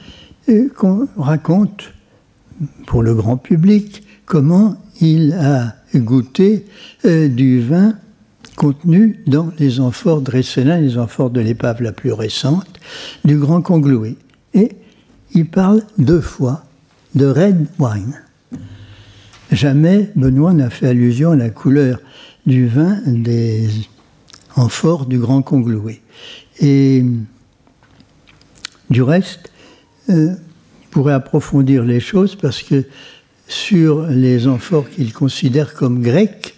[0.49, 0.69] euh,
[1.17, 1.93] raconte
[2.87, 6.67] pour le grand public comment il a goûté
[7.05, 7.97] euh, du vin
[8.57, 12.81] contenu dans les amphores Dresselin, les amphores de l'épave la plus récente,
[13.25, 14.17] du Grand Congloué.
[14.55, 14.73] Et
[15.35, 16.65] il parle deux fois
[17.15, 18.21] de red wine.
[19.53, 22.01] Jamais Benoît n'a fait allusion à la couleur
[22.47, 23.69] du vin des
[24.57, 26.01] amphores du Grand Congloué.
[26.61, 27.05] Et
[28.89, 29.53] du reste,
[30.09, 30.35] euh,
[30.97, 32.85] pourrait approfondir les choses parce que
[33.49, 36.55] sur les amphores qu'il considère comme grecs,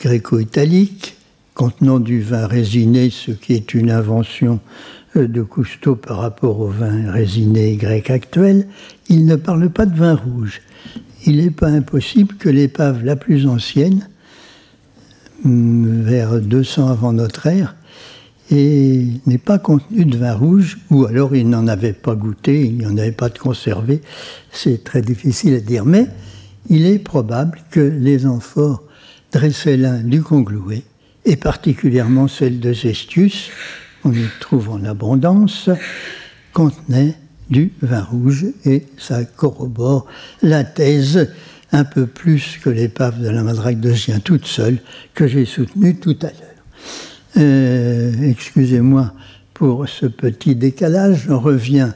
[0.00, 1.16] gréco-italique,
[1.54, 4.60] contenant du vin résiné, ce qui est une invention
[5.16, 8.68] euh, de Cousteau par rapport au vin résiné grec actuel,
[9.08, 10.60] il ne parle pas de vin rouge.
[11.26, 14.08] Il n'est pas impossible que l'épave la plus ancienne,
[15.42, 17.74] mm, vers 200 avant notre ère,
[18.50, 22.78] et n'est pas contenue de vin rouge, ou alors il n'en avait pas goûté, il
[22.78, 24.00] n'y en avait pas de conservé,
[24.50, 26.06] c'est très difficile à dire, mais
[26.68, 28.82] il est probable que les amphores
[29.32, 30.84] Dresselin du Congloué,
[31.24, 33.50] et particulièrement celle de Zestius,
[34.04, 35.68] on y trouve en abondance,
[36.52, 37.14] contenait
[37.50, 40.06] du vin rouge et ça corrobore
[40.42, 41.30] la thèse
[41.72, 44.78] un peu plus que l'épave de la Madrague de Gien toute seule
[45.14, 46.47] que j'ai soutenue tout à l'heure.
[47.38, 49.12] Euh, excusez-moi
[49.54, 51.90] pour ce petit décalage, on revient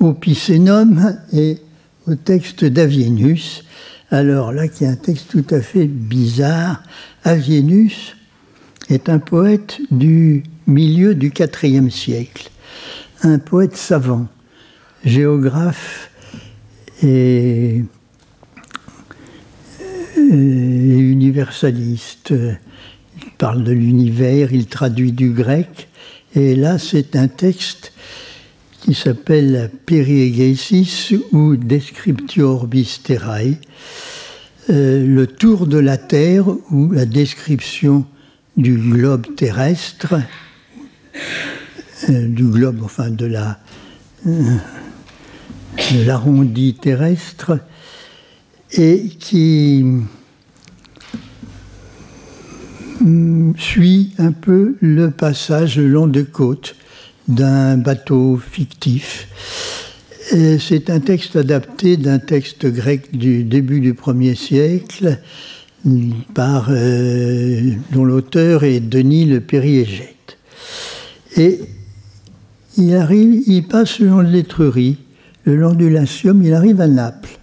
[0.00, 1.58] au Picénum et
[2.06, 3.64] au texte d'Avienus
[4.10, 6.82] alors là, qui est un texte tout à fait bizarre.
[7.24, 8.16] Avienus
[8.88, 11.32] est un poète du milieu du
[11.62, 12.50] IVe siècle,
[13.22, 14.26] un poète savant,
[15.04, 16.10] géographe
[17.02, 17.84] et,
[20.16, 22.32] universaliste.
[23.38, 25.88] Parle de l'univers, il traduit du grec,
[26.34, 27.92] et là c'est un texte
[28.80, 33.58] qui s'appelle Periegesis ou Descriptio Orbis Terrae,
[34.70, 38.06] euh, le tour de la Terre ou la description
[38.56, 40.14] du globe terrestre,
[42.08, 43.58] euh, du globe, enfin de la
[44.26, 44.56] euh,
[45.92, 47.58] de l'arrondi terrestre,
[48.72, 49.84] et qui
[53.56, 56.76] suit un peu le passage le long des côtes
[57.28, 59.28] d'un bateau fictif.
[60.58, 65.18] C'est un texte adapté d'un texte grec du début du 1er siècle,
[65.86, 70.38] euh, dont l'auteur est Denis le Périégète.
[71.36, 71.60] Et
[72.76, 74.98] il arrive, il passe le long de l'Étrurie,
[75.44, 77.38] le long du Latium, il arrive à Naples.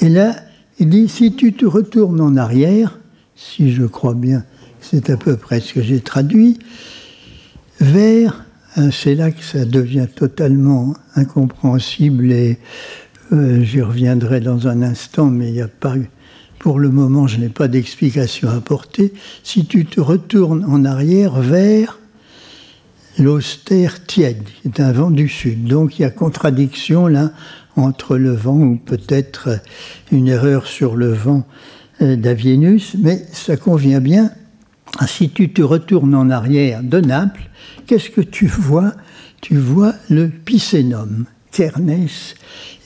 [0.00, 0.36] Et là,
[0.78, 2.98] il dit si tu te retournes en arrière,
[3.36, 4.44] si je crois bien,
[4.80, 6.58] c'est à peu près ce que j'ai traduit,
[7.80, 8.44] vers,
[8.76, 12.58] hein, c'est là que ça devient totalement incompréhensible et
[13.32, 15.94] euh, j'y reviendrai dans un instant, mais il n'y a pas,
[16.58, 19.12] pour le moment, je n'ai pas d'explication à apporter.
[19.42, 21.98] Si tu te retournes en arrière vers
[23.18, 25.64] l'austère tiède, qui est un vent du sud.
[25.64, 27.32] Donc il y a contradiction là
[27.76, 29.60] entre le vent, ou peut-être
[30.10, 31.46] une erreur sur le vent
[32.00, 34.30] d'Avienus, mais ça convient bien.
[35.06, 37.48] Si tu te retournes en arrière de Naples,
[37.86, 38.94] qu'est-ce que tu vois?
[39.40, 42.34] Tu vois le Picénum, Kernès,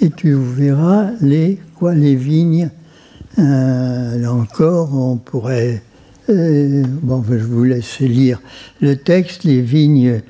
[0.00, 2.70] et tu verras les, quoi, les vignes.
[3.38, 5.82] Euh, là encore, on pourrait.
[6.28, 8.40] Euh, bon, je vous laisse lire
[8.80, 10.20] le texte, les vignes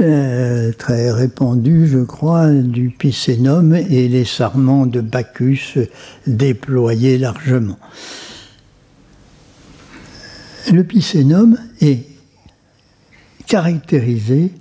[0.00, 5.78] euh, très répandues, je crois, du Picénum et les sarments de Bacchus
[6.26, 7.78] déployés largement.
[10.72, 12.06] Le Picénum est
[13.46, 14.52] caractérisé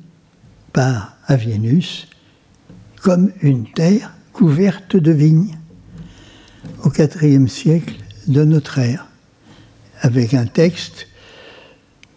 [0.73, 2.07] par Avienus
[3.01, 5.57] comme une terre couverte de vignes
[6.83, 7.95] au IVe siècle
[8.27, 9.07] de notre ère,
[10.01, 11.07] avec un texte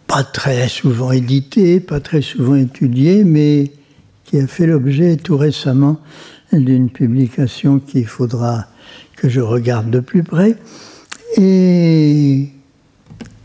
[0.07, 3.71] pas très souvent édité, pas très souvent étudié, mais
[4.23, 5.99] qui a fait l'objet tout récemment
[6.51, 8.65] d'une publication qu'il faudra
[9.15, 10.55] que je regarde de plus près,
[11.37, 12.49] et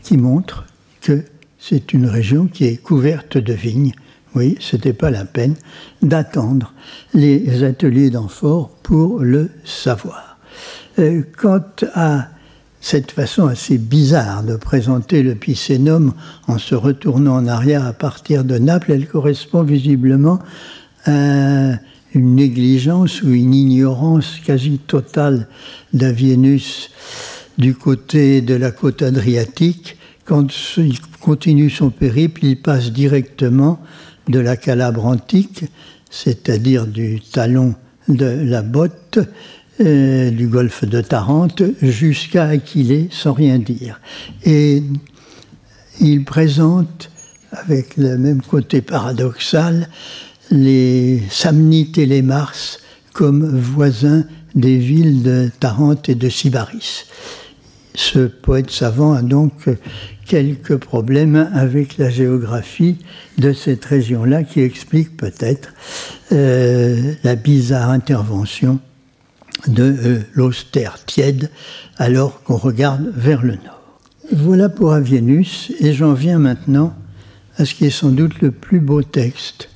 [0.03, 0.65] qui montre
[1.01, 1.23] que
[1.59, 3.93] c'est une région qui est couverte de vignes.
[4.33, 5.55] Oui, ce n'était pas la peine
[6.01, 6.73] d'attendre
[7.13, 10.37] les ateliers d'amphore pour le savoir.
[10.99, 12.29] Euh, quant à
[12.81, 16.13] cette façon assez bizarre de présenter le Picénum
[16.47, 20.39] en se retournant en arrière à partir de Naples, elle correspond visiblement
[21.05, 21.73] à
[22.13, 25.47] une négligence ou une ignorance quasi totale
[25.93, 26.89] d'Avienus
[27.59, 29.97] du côté de la côte adriatique.
[30.25, 33.79] Quand il continue son périple, il passe directement
[34.27, 35.65] de la Calabre antique,
[36.09, 37.75] c'est-à-dire du talon
[38.07, 39.19] de la botte,
[39.79, 43.99] euh, du golfe de Tarente jusqu'à Aquilée sans rien dire.
[44.43, 44.83] Et
[45.99, 47.09] il présente,
[47.51, 49.87] avec le même côté paradoxal,
[50.51, 52.79] les Samnites et les Mars
[53.13, 57.05] comme voisins des villes de Tarente et de Sybaris.
[57.95, 59.69] Ce poète savant a donc
[60.25, 62.97] quelques problèmes avec la géographie
[63.37, 65.73] de cette région-là qui explique peut-être
[66.31, 68.79] euh, la bizarre intervention
[69.67, 71.49] de euh, l'austère tiède
[71.97, 73.81] alors qu'on regarde vers le nord.
[74.31, 76.93] Voilà pour Avienus, et j'en viens maintenant
[77.57, 79.69] à ce qui est sans doute le plus beau texte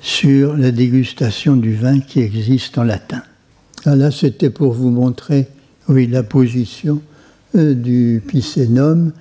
[0.00, 3.22] sur la dégustation du vin qui existe en latin.
[3.84, 5.48] Ah, là, c'était pour vous montrer,
[5.88, 7.02] oui, la position
[7.56, 9.12] euh, du Picénum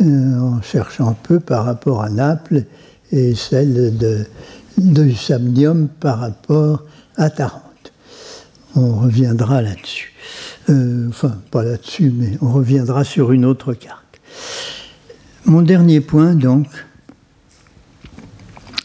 [0.00, 2.64] euh, en cherchant un peu par rapport à Naples
[3.12, 4.24] et celle de,
[4.76, 6.84] du Samnium par rapport
[7.16, 7.69] à Tarente.
[8.76, 10.12] On reviendra là-dessus.
[10.68, 14.20] Euh, enfin, pas là-dessus, mais on reviendra sur une autre carte.
[15.44, 16.66] Mon dernier point, donc,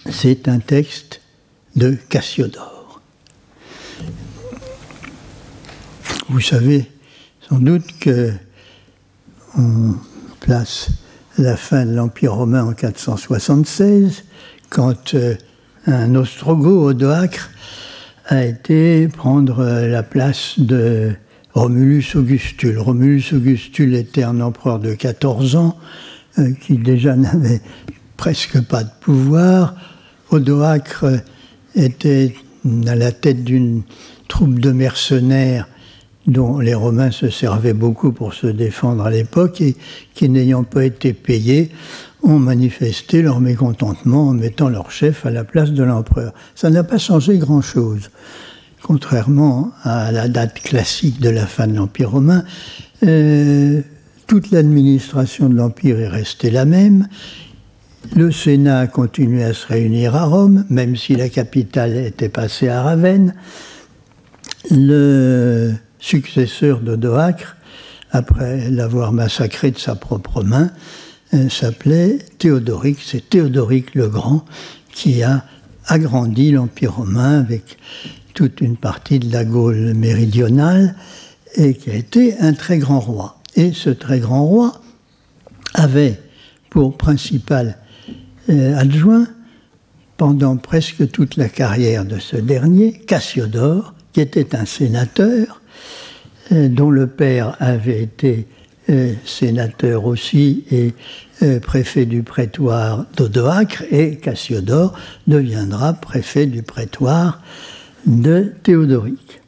[0.09, 1.21] c'est un texte
[1.75, 3.01] de Cassiodore.
[6.29, 6.89] Vous savez
[7.47, 8.31] sans doute que
[9.57, 9.93] on
[10.39, 10.89] place
[11.37, 14.23] la fin de l'Empire romain en 476,
[14.69, 15.35] quand euh,
[15.85, 17.49] un ostrogoth, Odoacre,
[18.27, 21.13] a été prendre euh, la place de
[21.53, 22.79] Romulus Augustule.
[22.79, 25.77] Romulus Augustule était un empereur de 14 ans
[26.39, 27.61] euh, qui déjà n'avait
[28.17, 29.75] presque pas de pouvoir.
[30.31, 31.05] Odoacre
[31.75, 32.33] était
[32.87, 33.83] à la tête d'une
[34.27, 35.67] troupe de mercenaires
[36.25, 39.75] dont les Romains se servaient beaucoup pour se défendre à l'époque et
[40.15, 41.69] qui, n'ayant pas été payés,
[42.25, 46.33] ont manifesté leur mécontentement en mettant leur chef à la place de l'empereur.
[46.55, 48.09] Ça n'a pas changé grand-chose.
[48.81, 52.43] contrairement à la date classique de la fin de l'Empire romain,
[53.03, 53.81] euh,
[54.27, 57.07] toute l'administration de l'Empire est restée la même.
[58.15, 62.69] Le Sénat a continué à se réunir à Rome, même si la capitale était passée
[62.69, 63.33] à Ravenne.
[64.69, 67.57] Le successeur d'Odoacre,
[68.11, 70.69] après l'avoir massacré de sa propre main,
[71.49, 72.99] s'appelait Théodoric.
[73.03, 74.45] C'est Théodoric le Grand
[74.91, 75.45] qui a
[75.87, 77.77] agrandi l'Empire romain avec
[78.33, 80.95] toute une partie de la Gaule méridionale
[81.55, 83.37] et qui a été un très grand roi.
[83.55, 84.81] Et ce très grand roi
[85.73, 86.19] avait
[86.69, 87.77] pour principal
[88.49, 89.27] euh, adjoint
[90.17, 95.61] pendant presque toute la carrière de ce dernier, Cassiodore, qui était un sénateur,
[96.51, 98.47] euh, dont le père avait été
[98.89, 100.93] euh, sénateur aussi et
[101.61, 104.93] préfet du prétoire d'Odoacre, et Cassiodore
[105.27, 107.41] deviendra préfet du prétoire
[108.05, 109.41] de Théodoric.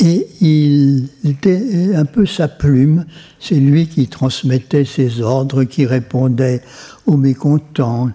[0.00, 3.04] Et il était un peu sa plume,
[3.40, 6.62] c'est lui qui transmettait ses ordres, qui répondait
[7.06, 8.10] aux mécontents.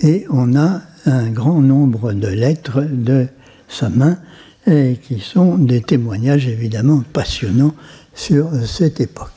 [0.00, 3.28] Et on a un grand nombre de lettres de
[3.68, 4.18] sa main
[4.66, 7.74] et qui sont des témoignages évidemment passionnants
[8.14, 9.30] sur cette époque.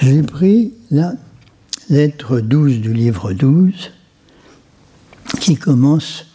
[0.00, 1.14] J'ai pris la
[1.90, 3.90] lettre 12 du livre 12
[5.40, 6.26] qui commence,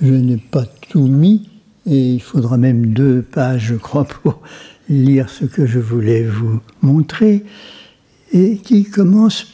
[0.00, 1.48] je n'ai pas tout mis,
[1.86, 4.40] et il faudra même deux pages, je crois, pour
[4.88, 7.44] lire ce que je voulais vous montrer,
[8.32, 9.48] et qui commence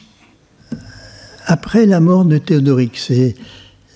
[1.46, 2.98] après la mort de Théodoric.
[2.98, 3.36] C'est,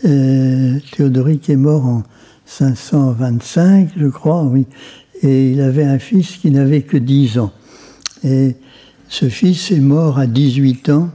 [0.07, 2.03] euh, Théodoric est mort en
[2.47, 4.65] 525, je crois, oui,
[5.21, 7.53] et il avait un fils qui n'avait que 10 ans.
[8.25, 8.57] Et
[9.09, 11.11] ce fils est mort à 18 ans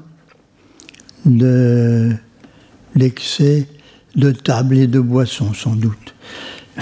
[1.25, 2.11] de
[2.95, 3.67] l'excès
[4.15, 6.15] de table et de boisson, sans doute.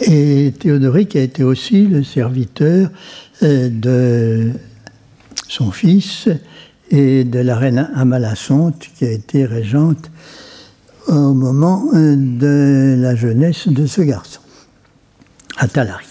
[0.00, 2.90] Et Théodoric a été aussi le serviteur
[3.42, 4.50] euh, de
[5.48, 6.28] son fils
[6.90, 10.10] et de la reine Amalasonte, qui a été régente
[11.06, 14.40] au moment euh, de la jeunesse de ce garçon,
[15.56, 16.08] à Talaric.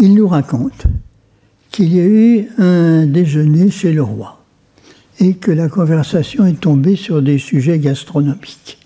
[0.00, 0.86] Il nous raconte
[1.74, 4.44] qu'il y a eu un déjeuner chez le roi
[5.18, 8.78] et que la conversation est tombée sur des sujets gastronomiques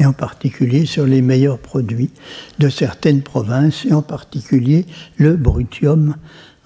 [0.00, 2.10] et en particulier sur les meilleurs produits
[2.58, 4.86] de certaines provinces, et en particulier
[5.18, 6.16] le brutium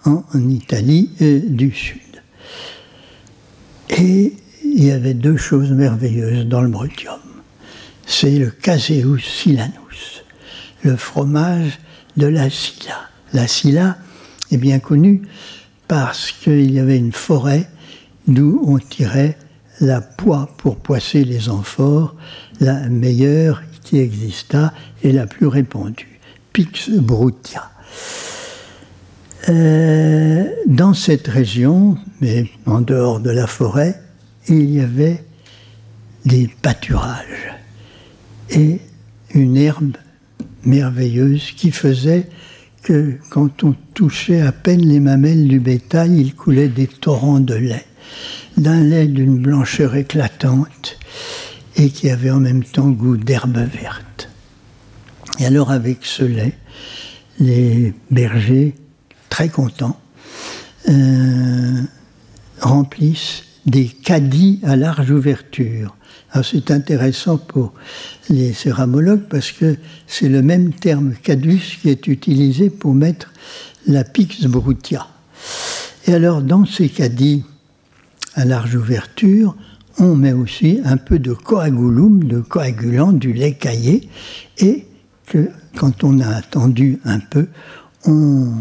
[0.07, 2.23] en, Italie du Sud.
[3.91, 4.33] Et
[4.65, 7.21] il y avait deux choses merveilleuses dans le brutium.
[8.07, 10.25] C'est le caseus silanus,
[10.81, 11.79] le fromage
[12.17, 13.11] de la Silla.
[13.35, 13.99] La Silla
[14.51, 15.21] est bien connue
[15.89, 17.69] parce qu'il y avait une forêt
[18.27, 19.37] d'où on tirait
[19.81, 22.15] la poix pour poisser les amphores,
[22.61, 24.73] la meilleure qui exista
[25.03, 26.21] et la plus répandue,
[26.53, 27.71] Pix brutia.
[29.49, 34.01] Euh, dans cette région, mais en dehors de la forêt,
[34.49, 35.23] il y avait
[36.25, 37.55] des pâturages
[38.51, 38.81] et
[39.35, 39.97] une herbe
[40.65, 42.29] merveilleuse qui faisait
[43.31, 47.87] quand on touchait à peine les mamelles du bétail, il coulait des torrents de lait
[48.57, 50.99] d'un lait d'une blancheur éclatante
[51.77, 54.31] et qui avait en même temps goût d'herbe verte.
[55.39, 56.57] Et alors avec ce lait,
[57.39, 58.75] les bergers,
[59.29, 60.01] très contents,
[60.89, 61.83] euh,
[62.61, 65.95] remplissent des caddies à large ouverture.
[66.43, 67.73] C'est intéressant pour
[68.29, 73.33] les céramologues parce que c'est le même terme cadus qui est utilisé pour mettre
[73.87, 75.07] la pix brutia.
[76.07, 77.45] Et alors dans ces caddies,
[78.35, 79.57] à large ouverture,
[79.99, 84.09] on met aussi un peu de coagulum, de coagulant, du lait caillé,
[84.59, 84.87] et
[85.27, 87.49] que quand on a attendu un peu,
[88.05, 88.53] on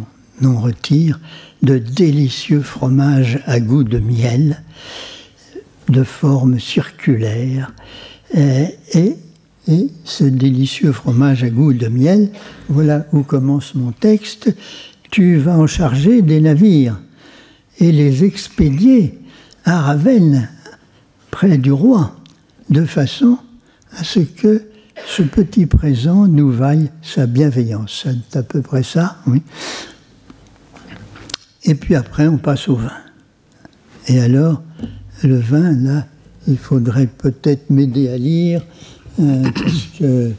[0.43, 1.19] en retire
[1.61, 4.61] de délicieux fromages à goût de miel,
[5.89, 7.73] de forme circulaire,
[8.33, 9.15] et, et,
[9.67, 12.29] et ce délicieux fromage à goût de miel,
[12.69, 14.53] voilà où commence mon texte,
[15.11, 16.99] tu vas en charger des navires
[17.79, 19.19] et les expédier
[19.63, 20.49] à Ravenne,
[21.31, 22.15] près du roi,
[22.69, 23.37] de façon
[23.97, 24.63] à ce que
[25.07, 28.05] ce petit présent nous vaille sa bienveillance.
[28.05, 29.41] C'est à peu près ça, oui.
[31.63, 32.91] Et puis après, on passe au vin.
[34.07, 34.61] Et alors,
[35.23, 36.05] le vin, là,
[36.47, 38.61] il faudrait peut-être m'aider à lire,
[39.19, 40.31] euh, parce que...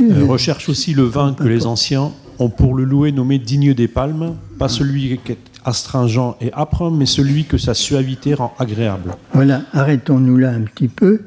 [0.00, 3.88] Euh, recherche aussi le vin que les anciens ont pour le louer nommé digne des
[3.88, 9.14] palmes, pas celui qui est astringent et âpre, mais celui que sa suavité rend agréable.
[9.34, 11.22] Voilà, arrêtons-nous là un petit peu.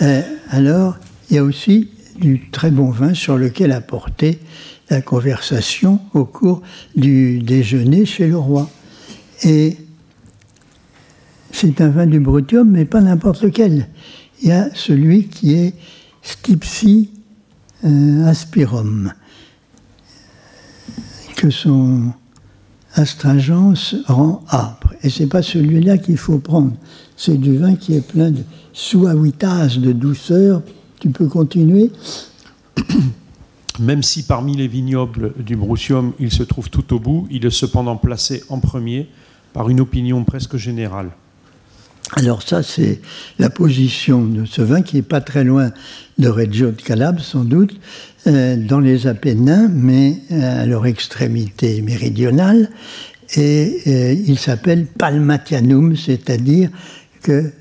[0.00, 0.96] Euh, alors,
[1.30, 4.38] il y a aussi du très bon vin sur lequel a porté
[4.90, 6.62] la conversation au cours
[6.96, 8.70] du déjeuner chez le roi.
[9.44, 9.76] Et
[11.52, 13.88] c'est un vin du Brutium, mais pas n'importe lequel.
[14.42, 15.74] Il y a celui qui est
[16.22, 17.10] Stipsi
[17.84, 19.12] euh, aspirum,
[21.36, 22.12] que son
[22.94, 24.94] astringence rend âpre.
[25.02, 26.72] Et c'est pas celui-là qu'il faut prendre.
[27.16, 28.42] C'est du vin qui est plein de
[28.72, 30.62] suavitas, de douceur.
[31.00, 31.92] Tu peux continuer
[33.78, 37.50] Même si parmi les vignobles du Broussium, il se trouve tout au bout, il est
[37.50, 39.08] cependant placé en premier
[39.52, 41.10] par une opinion presque générale.
[42.16, 43.00] Alors ça, c'est
[43.38, 45.72] la position de ce vin qui n'est pas très loin
[46.18, 47.78] de Reggio de Calabre, sans doute,
[48.26, 52.70] euh, dans les Apennins, mais euh, à leur extrémité méridionale.
[53.36, 56.70] Et euh, il s'appelle Palmatianum, c'est-à-dire
[57.22, 57.52] que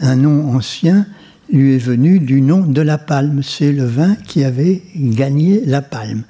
[0.00, 1.06] un nom ancien
[1.50, 3.42] lui est venu du nom de la palme.
[3.42, 6.24] C'est le vin qui avait gagné la palme.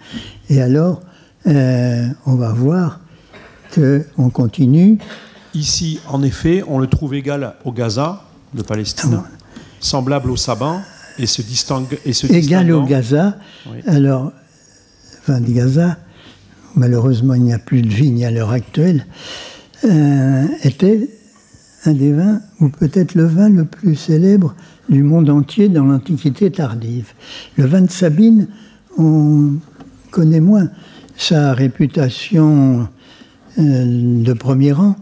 [0.48, 1.02] Et alors,
[1.44, 3.00] on va voir
[3.74, 4.98] qu'on continue.
[5.54, 8.24] Ici, en effet, on le trouve égal au Gaza
[8.54, 9.28] de Palestine, ah
[9.80, 10.80] semblable au Saban,
[11.18, 11.98] et se distingue.
[12.04, 13.36] Et se égal au Gaza.
[13.86, 14.32] Alors,
[15.26, 15.96] vin de Gaza,
[16.74, 19.06] malheureusement il n'y a plus de vigne à l'heure actuelle,
[19.84, 21.08] euh, était
[21.84, 24.54] un des vins, ou peut-être le vin le plus célèbre
[24.88, 27.12] du monde entier dans l'Antiquité tardive.
[27.56, 28.48] Le vin de Sabine,
[28.96, 29.52] on
[30.10, 30.68] connaît moins
[31.16, 32.88] sa réputation
[33.58, 34.96] euh, de premier rang.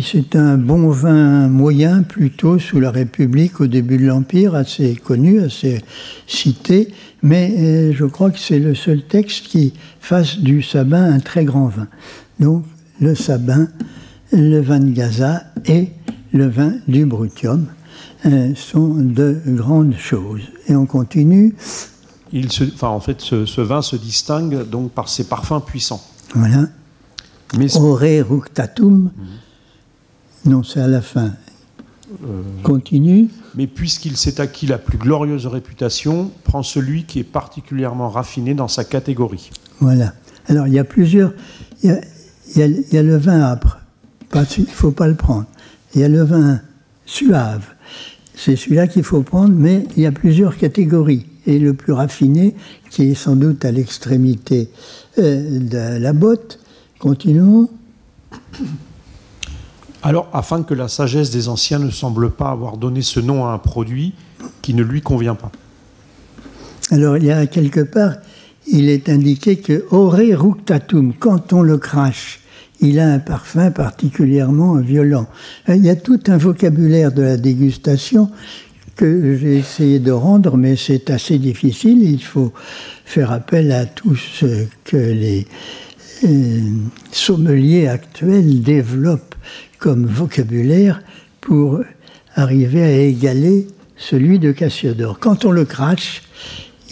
[0.00, 5.40] C'est un bon vin moyen plutôt sous la République au début de l'Empire, assez connu,
[5.40, 5.82] assez
[6.26, 6.88] cité,
[7.22, 11.44] mais euh, je crois que c'est le seul texte qui fasse du sabin un très
[11.44, 11.88] grand vin.
[12.40, 12.64] Donc
[13.00, 13.68] le sabin,
[14.32, 15.88] le vin de Gaza et
[16.32, 17.66] le vin du Brutium
[18.24, 20.42] euh, sont de grandes choses.
[20.68, 21.54] Et on continue.
[22.32, 26.02] Il se, enfin, en fait, ce, vin se distingue donc par ses parfums puissants.
[26.34, 26.68] Voilà.
[27.58, 27.76] Mais...
[27.76, 29.10] Ore ructatum.
[30.44, 31.32] Non, c'est à la fin.
[32.24, 33.28] Euh, Continue.
[33.54, 38.68] Mais puisqu'il s'est acquis la plus glorieuse réputation, prend celui qui est particulièrement raffiné dans
[38.68, 39.50] sa catégorie.
[39.80, 40.14] Voilà.
[40.46, 41.32] Alors il y a plusieurs.
[41.82, 42.00] Il
[42.56, 43.78] y a, le vin âpre.
[44.34, 45.46] Il ne faut pas le prendre.
[45.94, 46.60] Il y a le vin
[47.06, 47.64] suave.
[48.34, 51.26] C'est celui-là qu'il faut prendre, mais il y a plusieurs catégories.
[51.46, 52.54] Et le plus raffiné,
[52.90, 54.70] qui est sans doute à l'extrémité
[55.18, 56.60] euh, de la botte,
[56.98, 57.68] continuons.
[60.02, 63.52] Alors, afin que la sagesse des anciens ne semble pas avoir donné ce nom à
[63.52, 64.14] un produit
[64.60, 65.52] qui ne lui convient pas.
[66.90, 68.14] Alors, il y a quelque part,
[68.66, 72.40] il est indiqué que ore ructatum, quand on le crache,
[72.80, 75.28] il a un parfum particulièrement violent.
[75.68, 78.28] Euh, il y a tout un vocabulaire de la dégustation
[78.96, 82.02] que j'ai essayé de rendre, mais c'est assez difficile.
[82.02, 82.52] Il faut
[83.04, 85.46] faire appel à tout ce que les
[86.24, 86.60] euh,
[87.12, 89.36] sommeliers actuels développent
[89.82, 91.02] comme vocabulaire
[91.40, 91.80] pour
[92.36, 93.66] arriver à égaler
[93.96, 95.18] celui de Cassiodore.
[95.18, 96.22] Quand on le crache,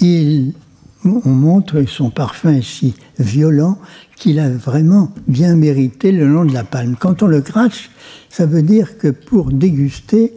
[0.01, 0.55] il,
[1.05, 3.78] on montre son parfum si violent
[4.16, 6.97] qu'il a vraiment bien mérité le nom de la palme.
[6.99, 7.91] Quand on le crache,
[8.28, 10.34] ça veut dire que pour déguster,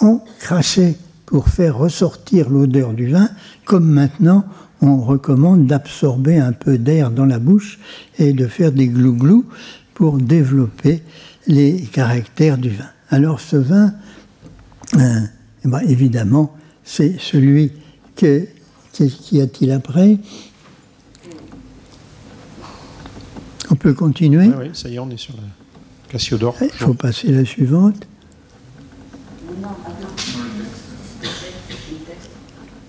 [0.00, 0.96] on crachait
[1.26, 3.28] pour faire ressortir l'odeur du vin,
[3.66, 4.46] comme maintenant
[4.80, 7.78] on recommande d'absorber un peu d'air dans la bouche
[8.18, 9.44] et de faire des glou-glous
[9.92, 11.02] pour développer
[11.46, 12.88] les caractères du vin.
[13.10, 13.94] Alors ce vin,
[14.96, 15.20] euh,
[15.64, 17.72] eh ben, évidemment, c'est celui
[18.16, 18.46] que...
[18.92, 20.18] Qu'y a-t-il après
[23.70, 25.44] On peut continuer oui, oui, ça y est, on est sur la
[26.10, 26.56] Cassiodore.
[26.60, 28.06] Il faut passer la suivante.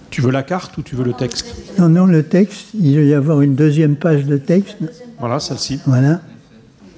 [0.09, 1.45] Tu veux la carte ou tu veux le texte?
[1.77, 2.69] Non, non, le texte.
[2.73, 4.77] Il va y avoir une deuxième page de texte.
[5.19, 5.79] Voilà, celle-ci.
[5.85, 6.21] Voilà.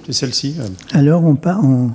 [0.06, 0.56] C'est celle-ci.
[0.92, 1.90] Alors on, on,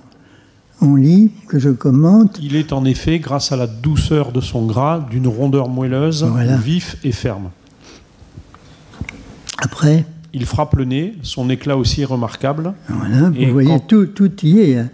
[0.81, 2.39] on, lit, que je commente.
[2.41, 6.25] Il est en effet, grâce à la douceur de son gras, d'une rondeur moelleuse,
[6.63, 7.49] vif et ferme.
[9.61, 12.73] Après Il frappe le nez, son éclat aussi est remarquable.
[12.87, 14.77] Voilà, vous voyez, tout, tout y est.
[14.77, 14.89] Hein.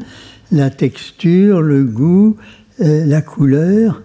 [0.51, 2.37] La texture, le goût,
[2.81, 4.01] euh, la couleur.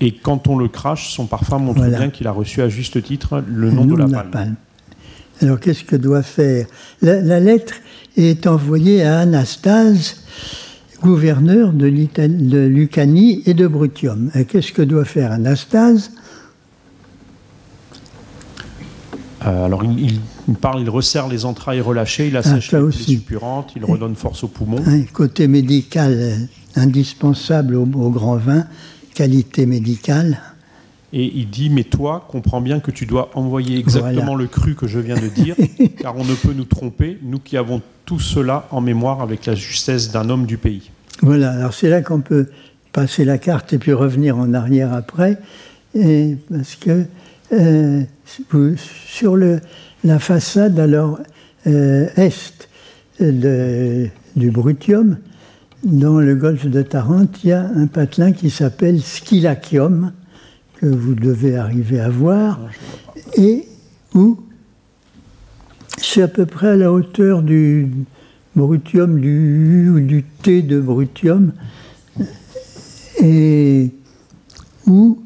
[0.00, 3.42] Et quand on le crache, son parfum montre bien qu'il a reçu à juste titre
[3.48, 4.54] le nom, de, la, palme.
[5.42, 6.66] Alors qu'est-ce que doit faire?
[7.02, 7.74] La, lettre
[8.26, 10.16] est envoyée à Anastase,
[11.00, 14.30] gouverneur de, de Lucanie et de Brutium.
[14.48, 16.10] Qu'est-ce que doit faire Anastase?
[19.46, 20.20] Euh, alors il,
[20.60, 24.48] parle, il resserre les entrailles relâchées, il assèche ah, les suppurantes, il redonne force aux
[24.48, 24.82] poumons.
[24.84, 28.66] Un côté médical indispensable au, au grand vin,
[29.14, 30.40] qualité médicale.
[31.12, 34.86] Et il dit, mais toi, comprends bien que tu dois envoyer exactement le cru que
[34.86, 35.56] je viens de dire,
[35.98, 39.54] car on ne peut nous tromper, nous qui avons tout cela en mémoire avec la
[39.54, 40.90] justesse d'un homme du pays.
[41.20, 42.46] Voilà, alors c'est là qu'on peut
[42.90, 45.36] passer la carte et puis revenir en arrière après,
[45.94, 47.04] et parce que
[47.52, 48.02] euh,
[49.06, 49.60] sur le,
[50.04, 51.18] la façade alors
[51.66, 52.70] euh, est
[53.20, 55.18] du Brutium,
[55.84, 60.12] dans le golfe de Tarente, il y a un patelin qui s'appelle Skylacium,
[60.80, 62.58] que vous devez arriver à voir,
[63.36, 63.68] et
[64.14, 64.38] où
[66.00, 67.88] c'est à peu près à la hauteur du
[68.54, 71.52] brutium, du U ou du T de brutium,
[73.20, 73.90] et
[74.86, 75.18] où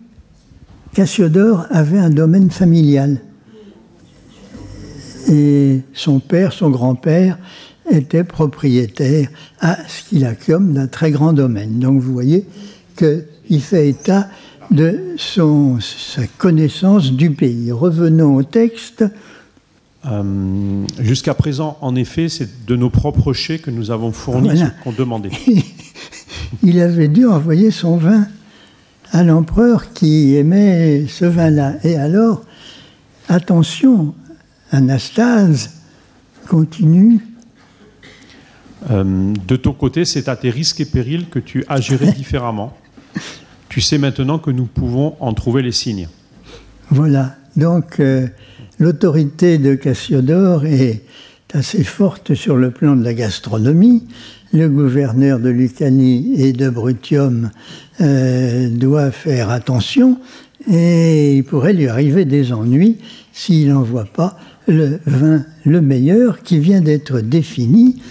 [0.94, 3.20] Cassiodore avait un domaine familial.
[5.30, 7.38] Et son père, son grand-père,
[7.90, 9.28] était propriétaire
[9.60, 11.78] à Skylacium d'un très grand domaine.
[11.78, 12.46] Donc vous voyez
[12.96, 14.28] qu'il fait état
[14.70, 17.72] de sa connaissance du pays.
[17.72, 19.04] Revenons au texte.
[20.04, 24.64] Euh, jusqu'à présent, en effet, c'est de nos propres chais que nous avons fourni ce
[24.82, 25.30] qu'on demandait.
[26.62, 28.26] Il avait dû envoyer son vin
[29.12, 31.74] à l'empereur qui aimait ce vin-là.
[31.84, 32.42] Et alors,
[33.28, 34.14] attention,
[34.70, 35.70] Anastase
[36.48, 37.20] continue.
[38.90, 42.76] Euh, de ton côté, c'est à tes risques et périls que tu agirais différemment.
[43.68, 46.08] Tu sais maintenant que nous pouvons en trouver les signes.
[46.90, 47.36] Voilà.
[47.56, 48.26] Donc, euh,
[48.82, 51.02] l'autorité de Cassiodore est
[51.54, 54.02] assez forte sur le plan de la gastronomie.
[54.52, 57.50] Le gouverneur de Lucanie et de Brutium
[58.00, 60.18] euh, doit faire attention
[60.68, 62.98] et il pourrait lui arriver des ennuis
[63.32, 68.02] s'il n'envoie pas le vin le meilleur qui vient d'être défini